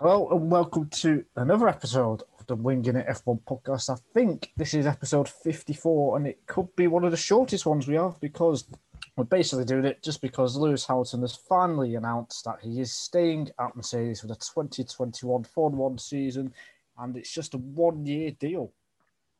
Hello 0.00 0.28
and 0.30 0.48
welcome 0.48 0.88
to 0.90 1.24
another 1.34 1.66
episode 1.68 2.22
of 2.38 2.46
the 2.46 2.54
Winging 2.54 2.94
It 2.94 3.08
F1 3.08 3.40
podcast. 3.42 3.90
I 3.90 3.96
think 4.14 4.52
this 4.56 4.72
is 4.72 4.86
episode 4.86 5.28
54 5.28 6.16
and 6.16 6.26
it 6.28 6.46
could 6.46 6.68
be 6.76 6.86
one 6.86 7.02
of 7.02 7.10
the 7.10 7.16
shortest 7.16 7.66
ones 7.66 7.88
we 7.88 7.96
have 7.96 8.20
because 8.20 8.68
we're 9.16 9.24
basically 9.24 9.64
doing 9.64 9.84
it 9.84 10.00
just 10.00 10.22
because 10.22 10.54
Lewis 10.54 10.86
Hamilton 10.86 11.22
has 11.22 11.34
finally 11.34 11.96
announced 11.96 12.44
that 12.44 12.60
he 12.62 12.80
is 12.80 12.92
staying 12.92 13.50
at 13.58 13.74
Mercedes 13.74 14.20
for 14.20 14.28
the 14.28 14.36
2021 14.36 15.42
Formula 15.42 15.88
1 15.88 15.98
season 15.98 16.54
and 16.98 17.16
it's 17.16 17.34
just 17.34 17.54
a 17.54 17.58
one 17.58 18.06
year 18.06 18.30
deal. 18.30 18.72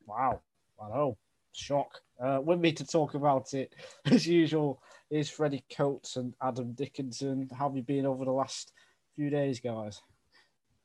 Wow. 0.07 0.41
I 0.83 0.89
know. 0.89 1.17
Shock. 1.53 2.01
Uh, 2.21 2.41
with 2.43 2.59
me 2.59 2.73
to 2.73 2.85
talk 2.85 3.15
about 3.15 3.55
it, 3.55 3.77
as 4.07 4.27
usual, 4.27 4.83
is 5.09 5.31
Freddie 5.31 5.63
Coates 5.73 6.17
and 6.17 6.35
Adam 6.43 6.73
Dickinson. 6.73 7.49
How 7.57 7.69
have 7.69 7.77
you 7.77 7.85
been 7.85 8.07
over 8.07 8.25
the 8.25 8.33
last 8.33 8.73
few 9.15 9.31
days, 9.31 9.61
guys? 9.61 10.03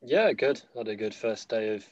Yeah, 0.05 0.33
good. 0.33 0.61
had 0.77 0.87
a 0.89 0.95
good 0.95 1.15
first 1.15 1.49
day 1.49 1.75
of 1.75 1.85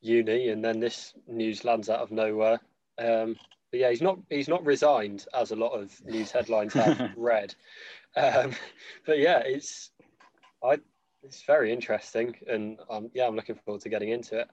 uni, 0.00 0.48
and 0.50 0.64
then 0.64 0.78
this 0.78 1.14
news 1.26 1.64
lands 1.64 1.90
out 1.90 2.00
of 2.00 2.12
nowhere. 2.12 2.60
Um, 2.98 3.36
but 3.70 3.80
yeah, 3.80 3.90
he's 3.90 4.02
not 4.02 4.18
he's 4.30 4.48
not 4.48 4.64
resigned, 4.64 5.26
as 5.34 5.50
a 5.50 5.56
lot 5.56 5.72
of 5.72 5.92
news 6.04 6.30
headlines 6.30 6.72
have 6.74 7.10
read. 7.16 7.54
Um, 8.16 8.52
but 9.06 9.18
yeah, 9.18 9.40
it's 9.44 9.90
I 10.64 10.78
it's 11.22 11.42
very 11.42 11.72
interesting, 11.72 12.34
and 12.46 12.78
um, 12.88 13.10
yeah, 13.12 13.26
I'm 13.26 13.34
looking 13.36 13.56
forward 13.56 13.82
to 13.82 13.88
getting 13.88 14.10
into 14.10 14.38
it. 14.38 14.48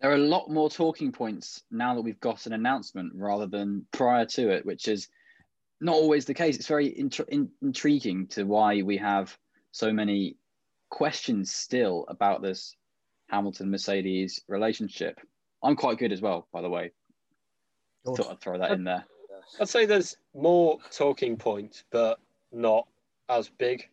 There 0.00 0.10
are 0.10 0.16
a 0.16 0.18
lot 0.18 0.50
more 0.50 0.68
talking 0.68 1.12
points 1.12 1.62
now 1.70 1.94
that 1.94 2.02
we've 2.02 2.18
got 2.18 2.46
an 2.46 2.54
announcement 2.54 3.12
rather 3.14 3.46
than 3.46 3.86
prior 3.92 4.26
to 4.26 4.50
it, 4.50 4.66
which 4.66 4.88
is 4.88 5.08
not 5.80 5.94
always 5.94 6.24
the 6.24 6.34
case. 6.34 6.56
It's 6.56 6.66
very 6.66 6.98
int- 6.98 7.20
in- 7.28 7.52
intriguing 7.62 8.26
to 8.28 8.42
why 8.42 8.82
we 8.82 8.96
have 8.96 9.36
so 9.70 9.92
many 9.92 10.36
questions 10.92 11.50
still 11.50 12.04
about 12.08 12.42
this 12.42 12.76
Hamilton 13.30 13.70
Mercedes 13.70 14.42
relationship. 14.46 15.18
I'm 15.62 15.74
quite 15.74 15.98
good 15.98 16.12
as 16.12 16.20
well, 16.20 16.46
by 16.52 16.60
the 16.60 16.68
way. 16.68 16.92
Good. 18.04 18.16
Thought 18.16 18.30
I'd 18.30 18.40
throw 18.40 18.58
that 18.58 18.72
in 18.72 18.84
there. 18.84 19.04
I'd 19.58 19.68
say 19.68 19.86
there's 19.86 20.16
more 20.34 20.78
talking 20.90 21.36
points, 21.36 21.82
but 21.90 22.20
not 22.52 22.86
as 23.28 23.48
big. 23.48 23.88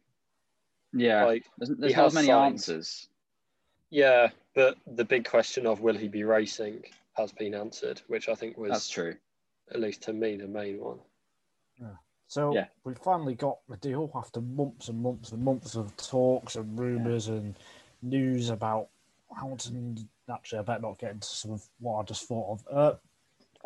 Yeah, 0.91 1.23
like, 1.25 1.45
there's, 1.57 1.69
there's 1.77 1.95
not 1.95 2.07
as 2.07 2.13
many 2.13 2.27
signs. 2.27 2.69
answers. 2.69 3.09
Yeah, 3.89 4.29
but 4.53 4.77
the 4.85 5.05
big 5.05 5.27
question 5.27 5.65
of 5.65 5.79
will 5.79 5.95
he 5.95 6.09
be 6.09 6.25
racing 6.25 6.83
has 7.13 7.31
been 7.31 7.55
answered, 7.55 8.02
which 8.07 8.27
I 8.27 8.35
think 8.35 8.57
was 8.57 8.71
that's 8.71 8.89
true. 8.89 9.15
At 9.71 9.79
least 9.79 10.02
to 10.03 10.13
me, 10.13 10.35
the 10.35 10.47
main 10.47 10.79
one. 10.79 10.99
Yeah. 11.79 11.95
So 12.30 12.53
yeah. 12.53 12.67
we 12.83 12.94
finally 12.94 13.33
got 13.33 13.58
the 13.67 13.77
deal 13.77 14.11
after 14.13 14.39
months 14.39 14.88
and 14.88 15.02
months 15.02 15.31
and 15.31 15.44
months 15.44 15.73
of 15.73 15.97
talks 15.97 16.58
and 16.58 16.80
rumours 16.80 17.27
yeah. 17.27 17.33
and 17.33 17.58
news 18.03 18.52
about 18.52 18.89
Hamilton. 19.36 20.08
Actually, 20.31 20.59
I 20.59 20.61
better 20.61 20.81
not 20.81 20.99
get 20.99 21.13
into 21.13 21.27
some 21.27 21.53
of 21.53 21.67
what 21.80 21.99
I 21.99 22.03
just 22.03 22.27
thought 22.27 22.52
of. 22.52 22.67
Uh, 22.71 22.94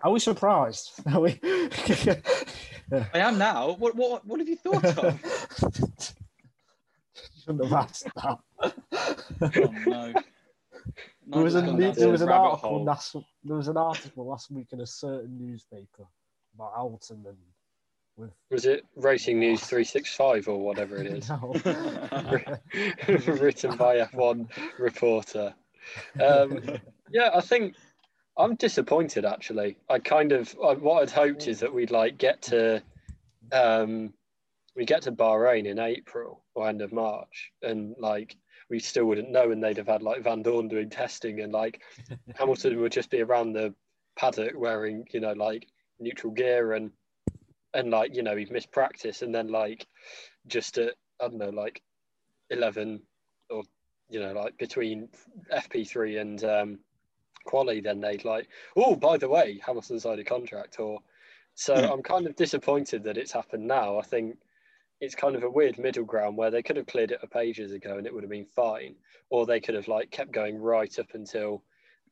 are 0.02 0.12
we 0.12 0.20
surprised? 0.20 0.92
Are 1.14 1.20
we? 1.20 1.38
I 1.44 3.20
am 3.20 3.38
now. 3.38 3.74
What 3.74 3.96
what 3.96 4.26
what 4.26 4.40
have 4.40 4.48
you 4.48 4.56
thought 4.56 4.86
of? 4.86 5.20
Shouldn't 7.44 7.66
have 7.66 7.74
asked 7.74 8.08
that. 8.16 8.38
oh 8.62 9.74
no. 9.86 10.14
There 11.28 11.44
was, 11.44 11.56
a, 11.56 11.62
there 11.62 12.10
was 12.10 12.22
an 12.22 12.30
article 12.30 12.84
last, 12.84 13.16
there 13.44 13.56
was 13.56 13.68
an 13.68 13.78
article 13.78 14.26
last 14.26 14.52
week 14.52 14.68
in 14.72 14.82
a 14.82 14.88
certain 14.88 15.38
newspaper 15.38 16.06
about 16.56 16.74
Hamilton 16.76 17.24
and 17.28 17.38
with 18.18 18.32
was 18.50 18.66
it 18.66 18.86
Racing 18.96 19.40
News 19.40 19.62
365 19.62 20.48
or 20.48 20.60
whatever 20.60 20.98
it 20.98 21.08
is? 21.08 21.30
Written 23.28 23.78
by 23.78 23.98
F1 23.98 24.48
reporter. 24.78 25.54
Um, 26.22 26.62
yeah, 27.12 27.30
I 27.34 27.42
think 27.42 27.76
I'm 28.38 28.56
disappointed 28.56 29.26
actually. 29.26 29.78
I 29.90 30.00
kind 30.00 30.32
of 30.32 30.52
what 30.52 31.02
I'd 31.02 31.12
hoped 31.12 31.48
is 31.48 31.60
that 31.60 31.74
we'd 31.74 31.92
like 31.92 32.18
get 32.18 32.42
to 32.44 32.82
um, 33.52 34.14
we 34.76 34.86
get 34.86 35.04
to 35.04 35.12
Bahrain 35.12 35.66
in 35.66 35.80
April 35.80 36.44
or 36.56 36.68
end 36.68 36.82
of 36.82 36.92
March, 36.92 37.52
and 37.62 37.96
like 38.00 38.36
we 38.70 38.80
still 38.80 39.06
wouldn't 39.06 39.32
know, 39.32 39.52
and 39.52 39.64
they'd 39.64 39.78
have 39.78 39.88
had 39.88 40.02
like 40.02 40.24
Vandoorne 40.24 40.70
doing 40.70 40.90
testing, 40.90 41.42
and 41.42 41.52
like 41.52 41.82
Hamilton 42.36 42.80
would 42.80 42.92
just 42.92 43.10
be 43.10 43.22
around 43.22 43.54
the 43.54 43.74
paddock 44.16 44.54
wearing 44.56 45.06
you 45.12 45.20
know 45.20 45.34
like 45.34 45.68
neutral 46.00 46.34
gear 46.34 46.74
and 46.74 46.92
and 47.74 47.90
like 47.90 48.16
you 48.16 48.24
know 48.24 48.36
he'd 48.36 48.52
missed 48.52 48.72
practice 48.72 49.22
and 49.22 49.34
then 49.34 49.48
like 49.48 49.88
just 50.48 50.78
at 50.78 50.94
I 51.22 51.28
don't 51.28 51.38
know 51.38 51.50
like 51.50 51.82
eleven 52.50 53.02
or 53.50 53.64
you 54.10 54.20
know 54.20 54.34
like 54.34 54.58
between 54.58 55.10
FP3 55.54 56.22
and 56.22 56.44
um, 56.44 56.80
quali, 57.46 57.82
then 57.82 58.00
they'd 58.00 58.26
like 58.26 58.48
oh 58.76 58.96
by 58.96 59.18
the 59.18 59.30
way 59.30 59.60
Hamilton 59.66 60.00
signed 60.00 60.20
a 60.20 60.24
contract 60.24 60.80
or 60.80 61.00
so 61.56 61.76
I'm 61.76 62.02
kind 62.02 62.26
of 62.26 62.36
disappointed 62.36 63.04
that 63.04 63.18
it's 63.18 63.32
happened 63.32 63.68
now. 63.68 64.00
I 64.00 64.02
think 64.02 64.38
it's 65.00 65.16
kind 65.16 65.36
of 65.36 65.44
a 65.44 65.50
weird 65.50 65.78
middle 65.78 66.06
ground 66.06 66.38
where 66.38 66.50
they 66.50 66.64
could 66.64 66.78
have 66.78 66.88
cleared 66.88 67.12
it 67.12 67.24
up 67.24 67.36
ages 67.36 67.74
ago 67.74 67.98
and 67.98 68.08
it 68.08 68.14
would 68.14 68.24
have 68.24 68.30
been 68.30 68.46
fine, 68.46 68.96
or 69.30 69.46
they 69.46 69.60
could 69.60 69.76
have 69.76 69.88
like 69.88 70.10
kept 70.12 70.32
going 70.32 70.58
right 70.58 70.98
up 70.98 71.14
until 71.14 71.64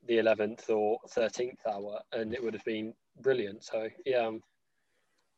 the 0.08 0.18
11th 0.18 0.70
or 0.70 1.00
13th 1.10 1.58
hour 1.72 2.00
and 2.14 2.34
it 2.34 2.44
would 2.44 2.54
have 2.54 2.66
been 2.66 2.94
brilliant. 3.22 3.64
So 3.64 3.88
yeah, 4.06 4.28
a 4.28 4.40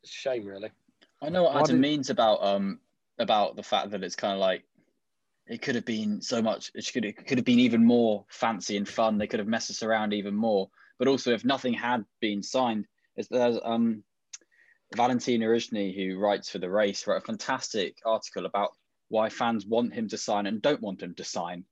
shame, 0.06 0.46
really. 0.46 0.72
I 1.22 1.30
know 1.30 1.44
what 1.44 1.56
Adam 1.56 1.76
did... 1.78 1.82
means 1.82 2.10
about 2.10 2.44
um 2.44 2.80
about 3.20 3.56
the 3.56 3.64
fact 3.64 3.92
that 3.92 4.04
it's 4.04 4.16
kind 4.16 4.34
of 4.34 4.40
like 4.40 4.64
it 5.48 5.62
could 5.62 5.76
have 5.76 5.86
been 5.86 6.22
so 6.22 6.42
much. 6.42 6.72
It 6.74 6.90
could 6.94 7.06
it 7.06 7.28
could 7.28 7.38
have 7.38 7.46
been 7.46 7.60
even 7.60 7.86
more 7.86 8.26
fancy 8.30 8.78
and 8.78 8.88
fun. 8.88 9.18
They 9.18 9.28
could 9.28 9.40
have 9.40 9.48
messed 9.48 9.70
us 9.70 9.84
around 9.84 10.14
even 10.14 10.36
more. 10.36 10.70
But 11.00 11.08
also, 11.08 11.32
if 11.32 11.44
nothing 11.44 11.74
had 11.74 12.06
been 12.22 12.44
signed, 12.44 12.86
is 13.18 13.28
there's 13.28 13.60
um 13.64 14.04
Valentin 14.96 15.42
Khorounzhiy, 15.42 15.96
who 15.96 16.18
writes 16.18 16.50
for 16.50 16.60
the 16.60 16.70
race, 16.70 17.08
wrote 17.08 17.18
a 17.18 17.26
fantastic 17.26 17.98
article 18.06 18.46
about 18.46 18.72
why 19.10 19.30
fans 19.30 19.66
want 19.66 19.94
him 19.94 20.08
to 20.10 20.18
sign 20.18 20.46
and 20.46 20.62
don't 20.62 20.82
want 20.82 21.02
him 21.02 21.14
to 21.16 21.24
sign. 21.24 21.66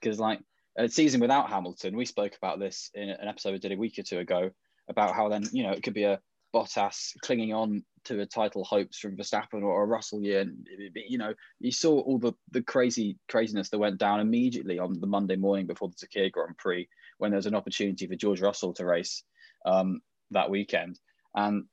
Because 0.00 0.18
like 0.18 0.40
a 0.78 0.88
season 0.88 1.20
without 1.20 1.50
Hamilton, 1.50 1.96
we 1.96 2.04
spoke 2.04 2.36
about 2.36 2.58
this 2.58 2.90
in 2.94 3.08
an 3.08 3.28
episode 3.28 3.52
we 3.52 3.58
did 3.58 3.72
a 3.72 3.76
week 3.76 3.98
or 3.98 4.02
two 4.02 4.18
ago 4.18 4.50
about 4.88 5.14
how 5.14 5.28
then 5.28 5.44
you 5.52 5.62
know 5.62 5.72
it 5.72 5.82
could 5.82 5.94
be 5.94 6.04
a 6.04 6.20
Bottas 6.54 7.12
clinging 7.20 7.52
on 7.52 7.84
to 8.04 8.20
a 8.20 8.26
title 8.26 8.62
hopes 8.64 8.98
from 8.98 9.16
Verstappen 9.16 9.62
or 9.62 9.82
a 9.82 9.86
Russell 9.86 10.22
year. 10.22 10.42
And, 10.42 10.66
you 10.94 11.18
know, 11.18 11.34
you 11.58 11.72
saw 11.72 12.00
all 12.00 12.18
the, 12.18 12.32
the 12.52 12.62
crazy 12.62 13.18
craziness 13.28 13.70
that 13.70 13.78
went 13.78 13.98
down 13.98 14.20
immediately 14.20 14.78
on 14.78 15.00
the 15.00 15.06
Monday 15.06 15.36
morning 15.36 15.66
before 15.66 15.88
the 15.88 16.06
Sakhir 16.06 16.30
Grand 16.30 16.56
Prix 16.56 16.88
when 17.18 17.30
there 17.30 17.38
was 17.38 17.46
an 17.46 17.54
opportunity 17.54 18.06
for 18.06 18.14
George 18.14 18.40
Russell 18.40 18.72
to 18.74 18.84
race 18.84 19.24
um, 19.66 20.00
that 20.30 20.48
weekend. 20.48 21.00
And, 21.34 21.64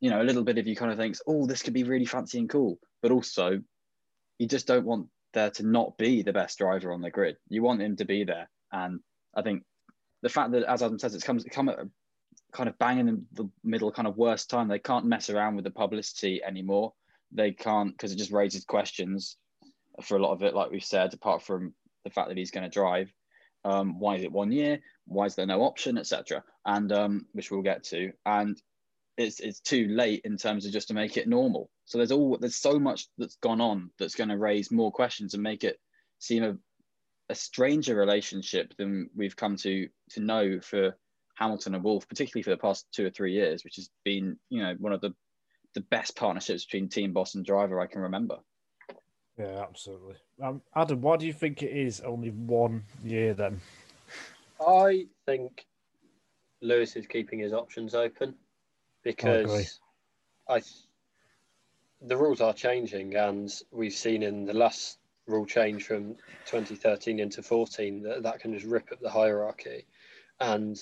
you 0.00 0.08
know, 0.08 0.22
a 0.22 0.24
little 0.24 0.44
bit 0.44 0.58
of 0.58 0.66
you 0.66 0.74
kind 0.74 0.90
of 0.90 0.98
thinks, 0.98 1.20
oh, 1.26 1.46
this 1.46 1.62
could 1.62 1.74
be 1.74 1.84
really 1.84 2.06
fancy 2.06 2.38
and 2.38 2.48
cool. 2.48 2.78
But 3.02 3.12
also, 3.12 3.60
you 4.38 4.46
just 4.46 4.66
don't 4.66 4.86
want 4.86 5.08
there 5.34 5.50
to 5.50 5.66
not 5.66 5.98
be 5.98 6.22
the 6.22 6.32
best 6.32 6.58
driver 6.58 6.92
on 6.92 7.02
the 7.02 7.10
grid. 7.10 7.36
You 7.48 7.62
want 7.62 7.82
him 7.82 7.96
to 7.96 8.04
be 8.04 8.24
there. 8.24 8.48
And 8.72 9.00
I 9.34 9.42
think 9.42 9.64
the 10.22 10.28
fact 10.28 10.52
that, 10.52 10.64
as 10.64 10.82
Adam 10.82 10.98
says, 10.98 11.14
it's 11.14 11.24
come, 11.24 11.38
come 11.50 11.68
at 11.68 11.78
a 11.78 11.88
kind 12.52 12.68
of 12.68 12.78
banging 12.78 13.08
in 13.08 13.26
the 13.32 13.48
middle 13.64 13.90
kind 13.90 14.08
of 14.08 14.16
worst 14.16 14.50
time. 14.50 14.68
They 14.68 14.78
can't 14.78 15.06
mess 15.06 15.30
around 15.30 15.56
with 15.56 15.64
the 15.64 15.70
publicity 15.70 16.42
anymore. 16.44 16.92
They 17.32 17.52
can't 17.52 17.92
because 17.92 18.12
it 18.12 18.18
just 18.18 18.32
raises 18.32 18.64
questions 18.64 19.36
for 20.02 20.16
a 20.16 20.22
lot 20.22 20.32
of 20.32 20.42
it, 20.42 20.54
like 20.54 20.70
we've 20.70 20.84
said, 20.84 21.14
apart 21.14 21.42
from 21.42 21.74
the 22.04 22.10
fact 22.10 22.28
that 22.28 22.36
he's 22.36 22.50
going 22.50 22.64
to 22.64 22.70
drive. 22.70 23.12
Um, 23.64 23.98
why 23.98 24.16
is 24.16 24.22
it 24.22 24.32
one 24.32 24.52
year? 24.52 24.80
Why 25.06 25.26
is 25.26 25.34
there 25.34 25.46
no 25.46 25.62
option, 25.62 25.98
etc. 25.98 26.42
And 26.64 26.90
um, 26.92 27.26
which 27.32 27.50
we'll 27.50 27.62
get 27.62 27.84
to. 27.84 28.12
And 28.24 28.60
it's 29.16 29.40
it's 29.40 29.60
too 29.60 29.88
late 29.88 30.22
in 30.24 30.36
terms 30.36 30.64
of 30.64 30.72
just 30.72 30.88
to 30.88 30.94
make 30.94 31.16
it 31.16 31.28
normal. 31.28 31.70
So 31.84 31.98
there's 31.98 32.12
all 32.12 32.38
there's 32.38 32.56
so 32.56 32.78
much 32.78 33.06
that's 33.18 33.36
gone 33.36 33.60
on 33.60 33.90
that's 33.98 34.14
going 34.14 34.30
to 34.30 34.38
raise 34.38 34.70
more 34.70 34.90
questions 34.90 35.34
and 35.34 35.42
make 35.42 35.64
it 35.64 35.78
seem 36.18 36.42
a, 36.42 36.56
a 37.28 37.34
stranger 37.34 37.94
relationship 37.94 38.74
than 38.78 39.10
we've 39.14 39.36
come 39.36 39.56
to 39.56 39.88
to 40.10 40.20
know 40.20 40.60
for 40.60 40.96
Hamilton 41.40 41.74
and 41.74 41.82
Wolff, 41.82 42.06
particularly 42.06 42.42
for 42.42 42.50
the 42.50 42.56
past 42.58 42.86
two 42.92 43.06
or 43.06 43.10
three 43.10 43.32
years, 43.32 43.64
which 43.64 43.76
has 43.76 43.88
been, 44.04 44.36
you 44.50 44.62
know, 44.62 44.74
one 44.78 44.92
of 44.92 45.00
the 45.00 45.14
the 45.74 45.80
best 45.82 46.16
partnerships 46.16 46.64
between 46.64 46.88
team 46.88 47.12
boss 47.12 47.36
and 47.36 47.46
driver 47.46 47.80
I 47.80 47.86
can 47.86 48.02
remember. 48.02 48.38
Yeah, 49.38 49.62
absolutely. 49.62 50.16
Um, 50.42 50.60
Adam, 50.74 51.00
why 51.00 51.16
do 51.16 51.26
you 51.26 51.32
think 51.32 51.62
it 51.62 51.70
is 51.70 52.00
only 52.00 52.30
one 52.30 52.82
year 53.04 53.34
then? 53.34 53.60
I 54.60 55.06
think 55.26 55.64
Lewis 56.60 56.96
is 56.96 57.06
keeping 57.06 57.38
his 57.38 57.52
options 57.52 57.94
open 57.94 58.34
because 59.02 59.80
I, 60.48 60.56
I 60.56 60.62
the 62.02 62.16
rules 62.16 62.40
are 62.40 62.52
changing, 62.52 63.14
and 63.14 63.50
we've 63.70 63.92
seen 63.92 64.22
in 64.22 64.44
the 64.44 64.54
last 64.54 64.98
rule 65.26 65.46
change 65.46 65.84
from 65.84 66.16
2013 66.46 67.20
into 67.20 67.42
14 67.42 68.02
that 68.02 68.22
that 68.24 68.40
can 68.40 68.52
just 68.52 68.66
rip 68.66 68.90
up 68.92 69.00
the 69.00 69.08
hierarchy, 69.08 69.86
and 70.40 70.76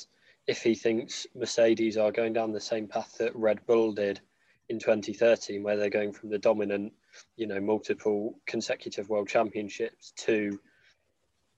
if 0.48 0.62
he 0.62 0.74
thinks 0.74 1.28
Mercedes 1.36 1.96
are 1.96 2.10
going 2.10 2.32
down 2.32 2.50
the 2.50 2.60
same 2.60 2.88
path 2.88 3.16
that 3.18 3.36
Red 3.36 3.64
Bull 3.66 3.92
did 3.92 4.20
in 4.68 4.80
2013, 4.80 5.62
where 5.62 5.76
they're 5.76 5.88
going 5.88 6.12
from 6.12 6.30
the 6.30 6.38
dominant, 6.38 6.92
you 7.36 7.46
know, 7.46 7.60
multiple 7.60 8.40
consecutive 8.46 9.08
world 9.08 9.28
championships 9.28 10.12
to 10.16 10.58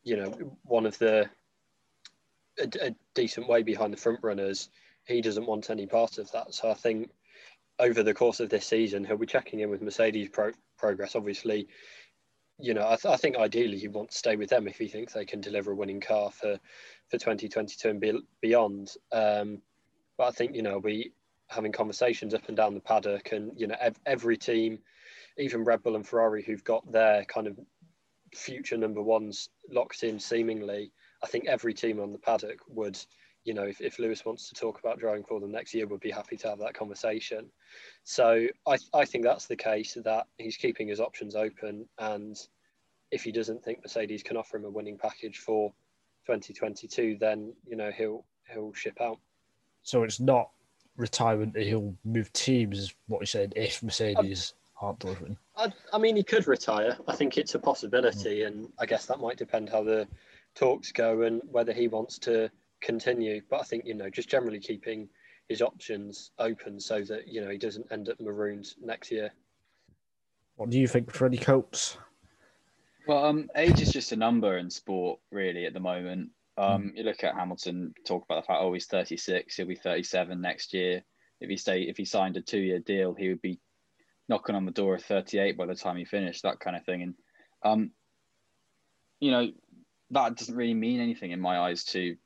you 0.02 0.16
know, 0.16 0.56
one 0.64 0.86
of 0.86 0.98
the 0.98 1.28
a, 2.58 2.86
a, 2.86 2.94
decent 3.14 3.48
way 3.48 3.62
behind 3.62 3.92
the 3.92 3.98
front 3.98 4.20
runners. 4.22 4.68
He 5.04 5.20
doesn't 5.20 5.46
want 5.46 5.70
any 5.70 5.86
part 5.86 6.18
of 6.18 6.30
that. 6.32 6.54
So 6.54 6.70
I 6.70 6.74
think 6.74 7.10
over 7.78 8.02
the 8.02 8.14
course 8.14 8.40
of 8.40 8.50
this 8.50 8.66
season, 8.66 9.04
he'll 9.04 9.16
be 9.16 9.26
checking 9.26 9.60
in 9.60 9.70
with 9.70 9.82
Mercedes 9.82 10.28
pro- 10.28 10.52
progress. 10.78 11.16
Obviously, 11.16 11.68
you 12.60 12.74
know, 12.74 12.86
I, 12.86 12.96
th- 12.96 13.12
I, 13.12 13.16
think 13.16 13.36
ideally 13.36 13.78
he 13.78 13.88
wants 13.88 14.14
to 14.14 14.18
stay 14.18 14.36
with 14.36 14.50
them 14.50 14.68
if 14.68 14.78
he 14.78 14.88
thinks 14.88 15.12
they 15.12 15.24
can 15.24 15.40
deliver 15.40 15.72
a 15.72 15.76
winning 15.76 16.00
car 16.00 16.30
for 16.30 16.58
for 17.08 17.18
2022 17.18 17.88
and 17.88 18.00
be, 18.00 18.20
beyond. 18.40 18.94
Um, 19.12 19.62
but 20.16 20.28
I 20.28 20.30
think 20.30 20.54
you 20.54 20.62
know 20.62 20.78
we 20.78 21.12
having 21.48 21.72
conversations 21.72 22.34
up 22.34 22.46
and 22.48 22.56
down 22.56 22.74
the 22.74 22.80
paddock, 22.80 23.32
and 23.32 23.52
you 23.56 23.66
know 23.66 23.76
ev- 23.80 24.00
every 24.06 24.36
team, 24.36 24.78
even 25.38 25.64
Red 25.64 25.82
Bull 25.82 25.96
and 25.96 26.06
Ferrari, 26.06 26.42
who've 26.42 26.64
got 26.64 26.90
their 26.90 27.24
kind 27.24 27.46
of 27.46 27.58
future 28.34 28.76
number 28.76 29.02
ones 29.02 29.48
locked 29.70 30.02
in 30.02 30.18
seemingly. 30.18 30.92
I 31.22 31.26
think 31.26 31.46
every 31.46 31.74
team 31.74 32.00
on 32.00 32.12
the 32.12 32.18
paddock 32.18 32.60
would, 32.68 32.98
you 33.44 33.54
know, 33.54 33.64
if, 33.64 33.80
if 33.80 33.98
Lewis 33.98 34.24
wants 34.24 34.48
to 34.48 34.54
talk 34.54 34.78
about 34.78 34.98
driving 34.98 35.24
for 35.24 35.40
them 35.40 35.50
next 35.50 35.72
year, 35.72 35.86
we'd 35.86 36.00
be 36.00 36.10
happy 36.10 36.36
to 36.36 36.48
have 36.48 36.58
that 36.58 36.74
conversation. 36.74 37.46
So 38.04 38.46
I, 38.66 38.78
I 38.92 39.04
think 39.04 39.24
that's 39.24 39.46
the 39.46 39.56
case 39.56 39.96
that 40.04 40.26
he's 40.38 40.56
keeping 40.56 40.88
his 40.88 41.00
options 41.00 41.34
open. 41.34 41.86
And 41.98 42.36
if 43.10 43.24
he 43.24 43.32
doesn't 43.32 43.64
think 43.64 43.78
Mercedes 43.82 44.22
can 44.22 44.36
offer 44.36 44.58
him 44.58 44.66
a 44.66 44.70
winning 44.70 44.98
package 44.98 45.38
for 45.38 45.72
2022, 46.26 47.16
then, 47.18 47.52
you 47.66 47.76
know, 47.76 47.90
he'll, 47.90 48.24
he'll 48.52 48.74
ship 48.74 49.00
out. 49.00 49.18
So 49.82 50.02
it's 50.02 50.20
not 50.20 50.50
retirement, 50.96 51.56
he'll 51.56 51.94
move 52.04 52.30
teams, 52.34 52.78
is 52.78 52.94
what 53.08 53.20
he 53.20 53.26
said, 53.26 53.54
if 53.56 53.82
Mercedes 53.82 54.52
aren't 54.82 54.98
delivering. 54.98 55.38
I, 55.56 55.72
I 55.92 55.98
mean, 55.98 56.16
he 56.16 56.22
could 56.22 56.46
retire. 56.46 56.98
I 57.08 57.16
think 57.16 57.38
it's 57.38 57.54
a 57.54 57.58
possibility. 57.58 58.42
And 58.42 58.70
I 58.78 58.84
guess 58.84 59.06
that 59.06 59.18
might 59.18 59.38
depend 59.38 59.70
how 59.70 59.82
the 59.82 60.06
talks 60.54 60.92
go 60.92 61.22
and 61.22 61.40
whether 61.50 61.72
he 61.72 61.88
wants 61.88 62.18
to 62.20 62.50
continue. 62.80 63.40
But 63.50 63.60
I 63.60 63.64
think, 63.64 63.84
you 63.86 63.94
know, 63.94 64.10
just 64.10 64.28
generally 64.28 64.60
keeping 64.60 65.08
his 65.48 65.62
options 65.62 66.30
open 66.38 66.78
so 66.80 67.02
that, 67.02 67.28
you 67.28 67.40
know, 67.40 67.50
he 67.50 67.58
doesn't 67.58 67.90
end 67.90 68.08
up 68.08 68.20
marooned 68.20 68.74
next 68.80 69.10
year. 69.10 69.32
What 70.56 70.70
do 70.70 70.78
you 70.78 70.86
think, 70.86 71.12
Freddie 71.12 71.38
Coates? 71.38 71.96
Well, 73.06 73.24
um, 73.24 73.48
age 73.56 73.80
is 73.80 73.92
just 73.92 74.12
a 74.12 74.16
number 74.16 74.58
in 74.58 74.70
sport, 74.70 75.20
really, 75.30 75.66
at 75.66 75.74
the 75.74 75.80
moment. 75.80 76.30
Um. 76.58 76.92
You 76.94 77.04
look 77.04 77.24
at 77.24 77.34
Hamilton, 77.34 77.94
talk 78.06 78.24
about 78.24 78.42
the 78.42 78.46
fact, 78.46 78.60
oh, 78.60 78.72
he's 78.72 78.86
36, 78.86 79.56
he'll 79.56 79.66
be 79.66 79.74
37 79.74 80.40
next 80.40 80.74
year. 80.74 81.02
If 81.40 81.48
he 81.48 81.56
stay, 81.56 81.82
if 81.82 81.96
he 81.96 82.04
signed 82.04 82.36
a 82.36 82.42
two-year 82.42 82.80
deal, 82.80 83.14
he 83.14 83.30
would 83.30 83.40
be 83.40 83.58
knocking 84.28 84.54
on 84.54 84.66
the 84.66 84.70
door 84.70 84.94
of 84.94 85.02
38 85.02 85.56
by 85.56 85.66
the 85.66 85.74
time 85.74 85.96
he 85.96 86.04
finished, 86.04 86.42
that 86.42 86.60
kind 86.60 86.76
of 86.76 86.84
thing. 86.84 87.02
And, 87.02 87.14
um, 87.64 87.90
you 89.18 89.30
know, 89.30 89.48
that 90.10 90.36
doesn't 90.36 90.54
really 90.54 90.74
mean 90.74 91.00
anything 91.00 91.30
in 91.30 91.40
my 91.40 91.58
eyes 91.58 91.84
to 91.84 92.16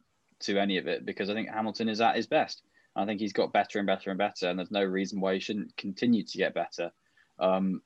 to 0.45 0.59
any 0.59 0.79
of 0.79 0.87
it 0.87 1.05
because 1.05 1.31
I 1.31 1.35
think 1.35 1.49
Hamilton 1.49 1.89
is 1.89 2.01
at 2.01 2.17
his 2.17 2.27
best. 2.27 2.63
I 2.97 3.07
think 3.07 3.21
he's 3.21 3.33
got 3.33 3.53
better 3.53 3.79
and 3.79 3.87
better 3.87 4.11
and 4.11 4.19
better, 4.19 4.49
and 4.49 4.59
there's 4.59 4.71
no 4.71 4.85
reason 4.85 5.21
why 5.21 5.35
he 5.35 5.41
shouldn't 5.41 5.77
continue 5.77 6.25
to 6.25 6.39
get 6.39 6.55
better, 6.55 6.93
um, 7.41 7.83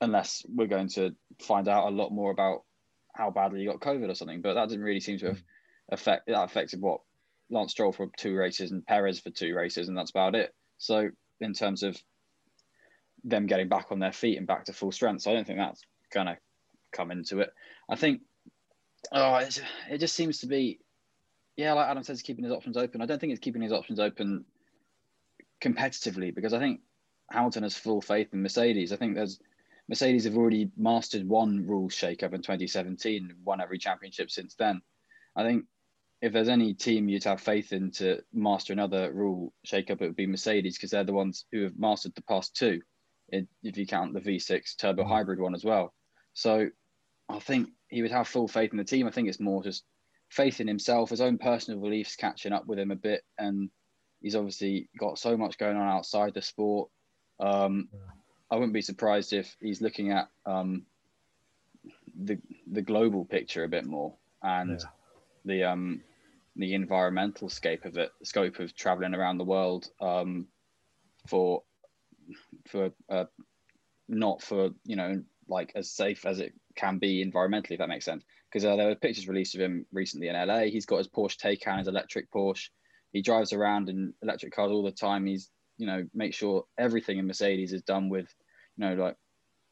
unless 0.00 0.44
we're 0.46 0.66
going 0.66 0.88
to 0.90 1.14
find 1.40 1.66
out 1.66 1.88
a 1.88 1.96
lot 1.96 2.12
more 2.12 2.30
about 2.30 2.64
how 3.14 3.30
badly 3.30 3.60
he 3.60 3.66
got 3.66 3.80
COVID 3.80 4.10
or 4.10 4.14
something. 4.14 4.42
But 4.42 4.54
that 4.54 4.68
didn't 4.68 4.84
really 4.84 5.00
seem 5.00 5.18
to 5.20 5.28
have 5.28 5.42
affect 5.90 6.26
that 6.26 6.44
affected 6.44 6.82
what 6.82 7.00
Lance 7.48 7.72
Stroll 7.72 7.92
for 7.92 8.10
two 8.18 8.36
races 8.36 8.70
and 8.70 8.86
Perez 8.86 9.20
for 9.20 9.30
two 9.30 9.54
races, 9.54 9.88
and 9.88 9.96
that's 9.96 10.10
about 10.10 10.34
it. 10.34 10.54
So 10.76 11.08
in 11.40 11.54
terms 11.54 11.82
of 11.82 11.96
them 13.24 13.46
getting 13.46 13.68
back 13.68 13.86
on 13.90 13.98
their 13.98 14.12
feet 14.12 14.36
and 14.36 14.46
back 14.46 14.66
to 14.66 14.74
full 14.74 14.92
strength, 14.92 15.22
so 15.22 15.30
I 15.30 15.34
don't 15.34 15.46
think 15.46 15.58
that's 15.58 15.82
going 16.12 16.26
to 16.26 16.36
come 16.92 17.10
into 17.10 17.40
it. 17.40 17.50
I 17.88 17.96
think 17.96 18.20
Oh, 19.12 19.36
it 19.36 19.98
just 19.98 20.14
seems 20.14 20.40
to 20.40 20.46
be, 20.46 20.80
yeah, 21.58 21.72
like 21.72 21.88
Adam 21.88 22.04
says, 22.04 22.22
keeping 22.22 22.44
his 22.44 22.52
options 22.52 22.76
open. 22.76 23.02
I 23.02 23.06
don't 23.06 23.20
think 23.20 23.32
it's 23.32 23.40
keeping 23.40 23.62
his 23.62 23.72
options 23.72 23.98
open 23.98 24.44
competitively 25.60 26.32
because 26.32 26.54
I 26.54 26.60
think 26.60 26.80
Hamilton 27.32 27.64
has 27.64 27.76
full 27.76 28.00
faith 28.00 28.28
in 28.32 28.42
Mercedes. 28.42 28.92
I 28.92 28.96
think 28.96 29.16
there's 29.16 29.40
Mercedes 29.88 30.24
have 30.24 30.36
already 30.36 30.70
mastered 30.76 31.28
one 31.28 31.66
rule 31.66 31.88
shake-up 31.88 32.32
in 32.32 32.42
2017, 32.42 33.34
won 33.42 33.60
every 33.60 33.76
championship 33.76 34.30
since 34.30 34.54
then. 34.54 34.80
I 35.34 35.42
think 35.42 35.64
if 36.22 36.32
there's 36.32 36.48
any 36.48 36.74
team 36.74 37.08
you'd 37.08 37.24
have 37.24 37.40
faith 37.40 37.72
in 37.72 37.90
to 37.92 38.22
master 38.32 38.72
another 38.72 39.12
rule 39.12 39.52
shake-up, 39.64 40.00
it 40.00 40.06
would 40.06 40.16
be 40.16 40.28
Mercedes 40.28 40.76
because 40.76 40.92
they're 40.92 41.02
the 41.02 41.12
ones 41.12 41.44
who 41.50 41.64
have 41.64 41.76
mastered 41.76 42.14
the 42.14 42.22
past 42.22 42.54
two, 42.54 42.80
if 43.30 43.76
you 43.76 43.86
count 43.86 44.14
the 44.14 44.20
V6 44.20 44.76
turbo 44.76 45.02
mm. 45.02 45.08
hybrid 45.08 45.40
one 45.40 45.56
as 45.56 45.64
well. 45.64 45.92
So 46.34 46.68
I 47.28 47.40
think 47.40 47.70
he 47.88 48.02
would 48.02 48.12
have 48.12 48.28
full 48.28 48.46
faith 48.46 48.70
in 48.70 48.78
the 48.78 48.84
team. 48.84 49.08
I 49.08 49.10
think 49.10 49.28
it's 49.28 49.40
more 49.40 49.64
just 49.64 49.82
faith 50.28 50.60
in 50.60 50.68
himself, 50.68 51.10
his 51.10 51.20
own 51.20 51.38
personal 51.38 51.80
beliefs 51.80 52.16
catching 52.16 52.52
up 52.52 52.66
with 52.66 52.78
him 52.78 52.90
a 52.90 52.96
bit, 52.96 53.24
and 53.38 53.70
he's 54.20 54.36
obviously 54.36 54.88
got 54.98 55.18
so 55.18 55.36
much 55.36 55.58
going 55.58 55.76
on 55.76 55.88
outside 55.88 56.34
the 56.34 56.42
sport. 56.42 56.90
Um, 57.40 57.88
I 58.50 58.56
wouldn't 58.56 58.72
be 58.72 58.82
surprised 58.82 59.32
if 59.32 59.56
he's 59.60 59.80
looking 59.80 60.12
at 60.12 60.28
um, 60.46 60.84
the 62.18 62.38
the 62.70 62.82
global 62.82 63.24
picture 63.24 63.64
a 63.64 63.68
bit 63.68 63.84
more 63.84 64.14
and 64.42 64.80
yeah. 64.80 64.86
the 65.44 65.64
um, 65.64 66.02
the 66.56 66.74
environmental 66.74 67.48
scope 67.48 67.84
of 67.84 67.96
it, 67.96 68.10
scope 68.22 68.58
of 68.58 68.74
traveling 68.74 69.14
around 69.14 69.38
the 69.38 69.44
world 69.44 69.88
um, 70.00 70.46
for 71.26 71.62
for 72.66 72.90
uh, 73.08 73.24
not 74.08 74.42
for 74.42 74.70
you 74.84 74.96
know 74.96 75.22
like 75.48 75.72
as 75.74 75.90
safe 75.90 76.26
as 76.26 76.40
it 76.40 76.52
can 76.78 76.98
be 76.98 77.24
environmentally, 77.24 77.72
if 77.72 77.78
that 77.78 77.88
makes 77.88 78.04
sense. 78.04 78.24
Because 78.50 78.64
uh, 78.64 78.76
there 78.76 78.86
were 78.86 78.94
pictures 78.94 79.28
released 79.28 79.54
of 79.54 79.60
him 79.60 79.84
recently 79.92 80.28
in 80.28 80.36
LA. 80.36 80.60
He's 80.60 80.86
got 80.86 80.98
his 80.98 81.08
Porsche 81.08 81.36
Taycan, 81.36 81.78
his 81.78 81.88
electric 81.88 82.30
Porsche. 82.30 82.68
He 83.12 83.20
drives 83.20 83.52
around 83.52 83.88
in 83.88 84.14
electric 84.22 84.54
cars 84.54 84.70
all 84.70 84.84
the 84.84 84.92
time. 84.92 85.26
He's, 85.26 85.50
you 85.76 85.86
know, 85.86 86.06
make 86.14 86.34
sure 86.34 86.64
everything 86.78 87.18
in 87.18 87.26
Mercedes 87.26 87.72
is 87.72 87.82
done 87.82 88.08
with, 88.08 88.32
you 88.76 88.86
know, 88.86 88.94
like 88.94 89.16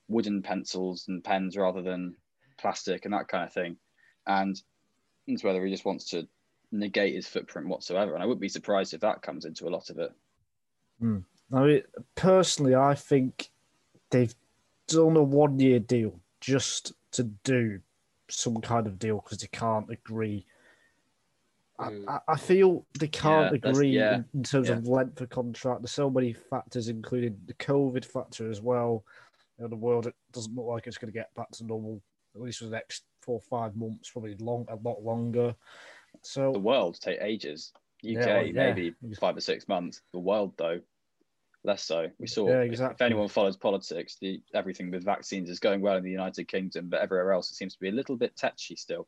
wooden 0.09 0.43
pencils 0.43 1.05
and 1.09 1.23
pens 1.23 1.57
rather 1.57 1.81
than 1.81 2.17
plastic 2.59 3.05
and 3.05 3.15
that 3.15 3.29
kind 3.29 3.45
of 3.45 3.53
thing. 3.53 3.77
And 4.27 4.61
it's 5.27 5.45
whether 5.45 5.65
he 5.65 5.71
just 5.71 5.85
wants 5.85 6.11
to 6.11 6.27
negate 6.73 7.15
his 7.15 7.29
footprint 7.29 7.69
whatsoever. 7.69 8.15
And 8.15 8.23
I 8.23 8.27
wouldn't 8.27 8.41
be 8.41 8.49
surprised 8.49 8.95
if 8.95 9.01
that 9.01 9.23
comes 9.23 9.45
into 9.45 9.69
a 9.69 9.71
lot 9.71 9.91
of 9.91 9.99
it. 9.99 10.11
Mean, 11.51 11.83
personally, 12.17 12.75
I 12.75 12.95
think 12.95 13.51
they've 14.11 14.35
done 14.89 15.17
a 15.17 15.23
one 15.23 15.61
year 15.61 15.79
deal 15.79 16.21
just 16.41 16.93
to 17.17 17.25
do 17.45 17.81
some 18.29 18.61
kind 18.61 18.87
of 18.87 18.99
deal 18.99 19.21
because 19.23 19.39
they 19.39 19.49
can't 19.49 19.91
agree. 19.91 20.47
Mm. 21.81 22.09
I, 22.09 22.21
I, 22.29 22.37
feel 22.37 22.87
they 22.99 23.09
can't 23.09 23.53
yeah, 23.53 23.71
agree 23.71 23.89
yeah, 23.91 24.23
in, 24.33 24.43
terms 24.43 24.69
yeah. 24.69 24.77
of 24.77 24.89
length 24.89 25.21
of 25.21 25.29
contract. 25.29 25.83
There's 25.83 25.91
so 25.91 26.09
many 26.09 26.33
factors, 26.33 26.89
including 26.89 27.39
the 27.47 27.55
COVID 27.55 28.05
factor 28.05 28.51
as 28.51 28.63
well. 28.63 29.05
You 29.59 29.65
know, 29.65 29.69
the 29.69 29.77
world 29.77 30.07
it 30.07 30.15
doesn't 30.33 30.55
look 30.55 30.67
like 30.67 30.87
it's 30.87 30.99
going 30.99 31.13
to 31.13 31.19
get 31.19 31.35
back 31.35 31.51
to 31.53 31.65
normal 31.65 32.01
at 32.35 32.43
least 32.43 32.59
for 32.59 32.67
the 32.67 32.71
next 32.71 33.05
four 33.21 33.37
or 33.37 33.41
five 33.41 33.77
months, 33.77 34.11
probably 34.11 34.37
long 34.39 34.67
a 34.69 34.77
lot 34.77 35.03
longer. 35.03 35.55
So 36.23 36.53
the 36.53 36.59
world 36.59 36.99
take 37.01 37.19
ages. 37.21 37.73
UK 38.05 38.27
well, 38.27 38.53
maybe 38.53 38.95
five 39.19 39.37
or 39.37 39.41
six 39.41 39.67
months. 39.69 40.03
The 40.13 40.19
world 40.19 40.53
though, 40.57 40.81
less 41.67 41.83
so. 41.83 42.09
We 42.19 42.27
saw 42.27 42.49
yeah, 42.49 42.61
exactly. 42.61 42.95
if 42.95 43.03
anyone 43.03 43.29
follows 43.29 43.57
politics, 43.57 44.17
the 44.21 44.41
everything 44.55 44.91
with 44.91 45.05
vaccines 45.05 45.51
is 45.51 45.61
going 45.61 45.81
well 45.81 45.97
in 45.97 46.05
the 46.05 46.11
United 46.11 46.49
Kingdom, 46.49 46.89
but 46.89 47.01
everywhere 47.01 47.33
else 47.33 47.51
it 47.51 47.57
seems 47.57 47.75
to 47.75 47.81
be 47.81 47.89
a 47.89 47.93
little 47.93 48.17
bit 48.17 48.37
touchy 48.37 48.77
still. 48.77 49.07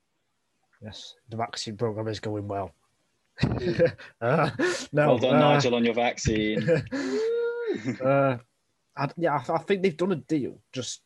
Yes, 0.83 1.15
the 1.29 1.37
vaccine 1.37 1.77
program 1.77 2.09
is 2.09 2.21
going 2.21 2.47
well. 2.49 2.75
uh, 4.21 4.50
no, 4.93 5.09
well 5.09 5.19
done, 5.19 5.37
uh, 5.37 5.55
Nigel, 5.55 5.75
on 5.77 5.85
your 5.85 5.95
vaccine. 5.95 6.69
uh, 8.05 8.37
I, 8.97 9.09
yeah, 9.17 9.43
I, 9.49 9.55
I 9.55 9.59
think 9.59 9.83
they've 9.83 9.97
done 9.97 10.12
a 10.12 10.17
deal 10.17 10.59
just 10.73 11.03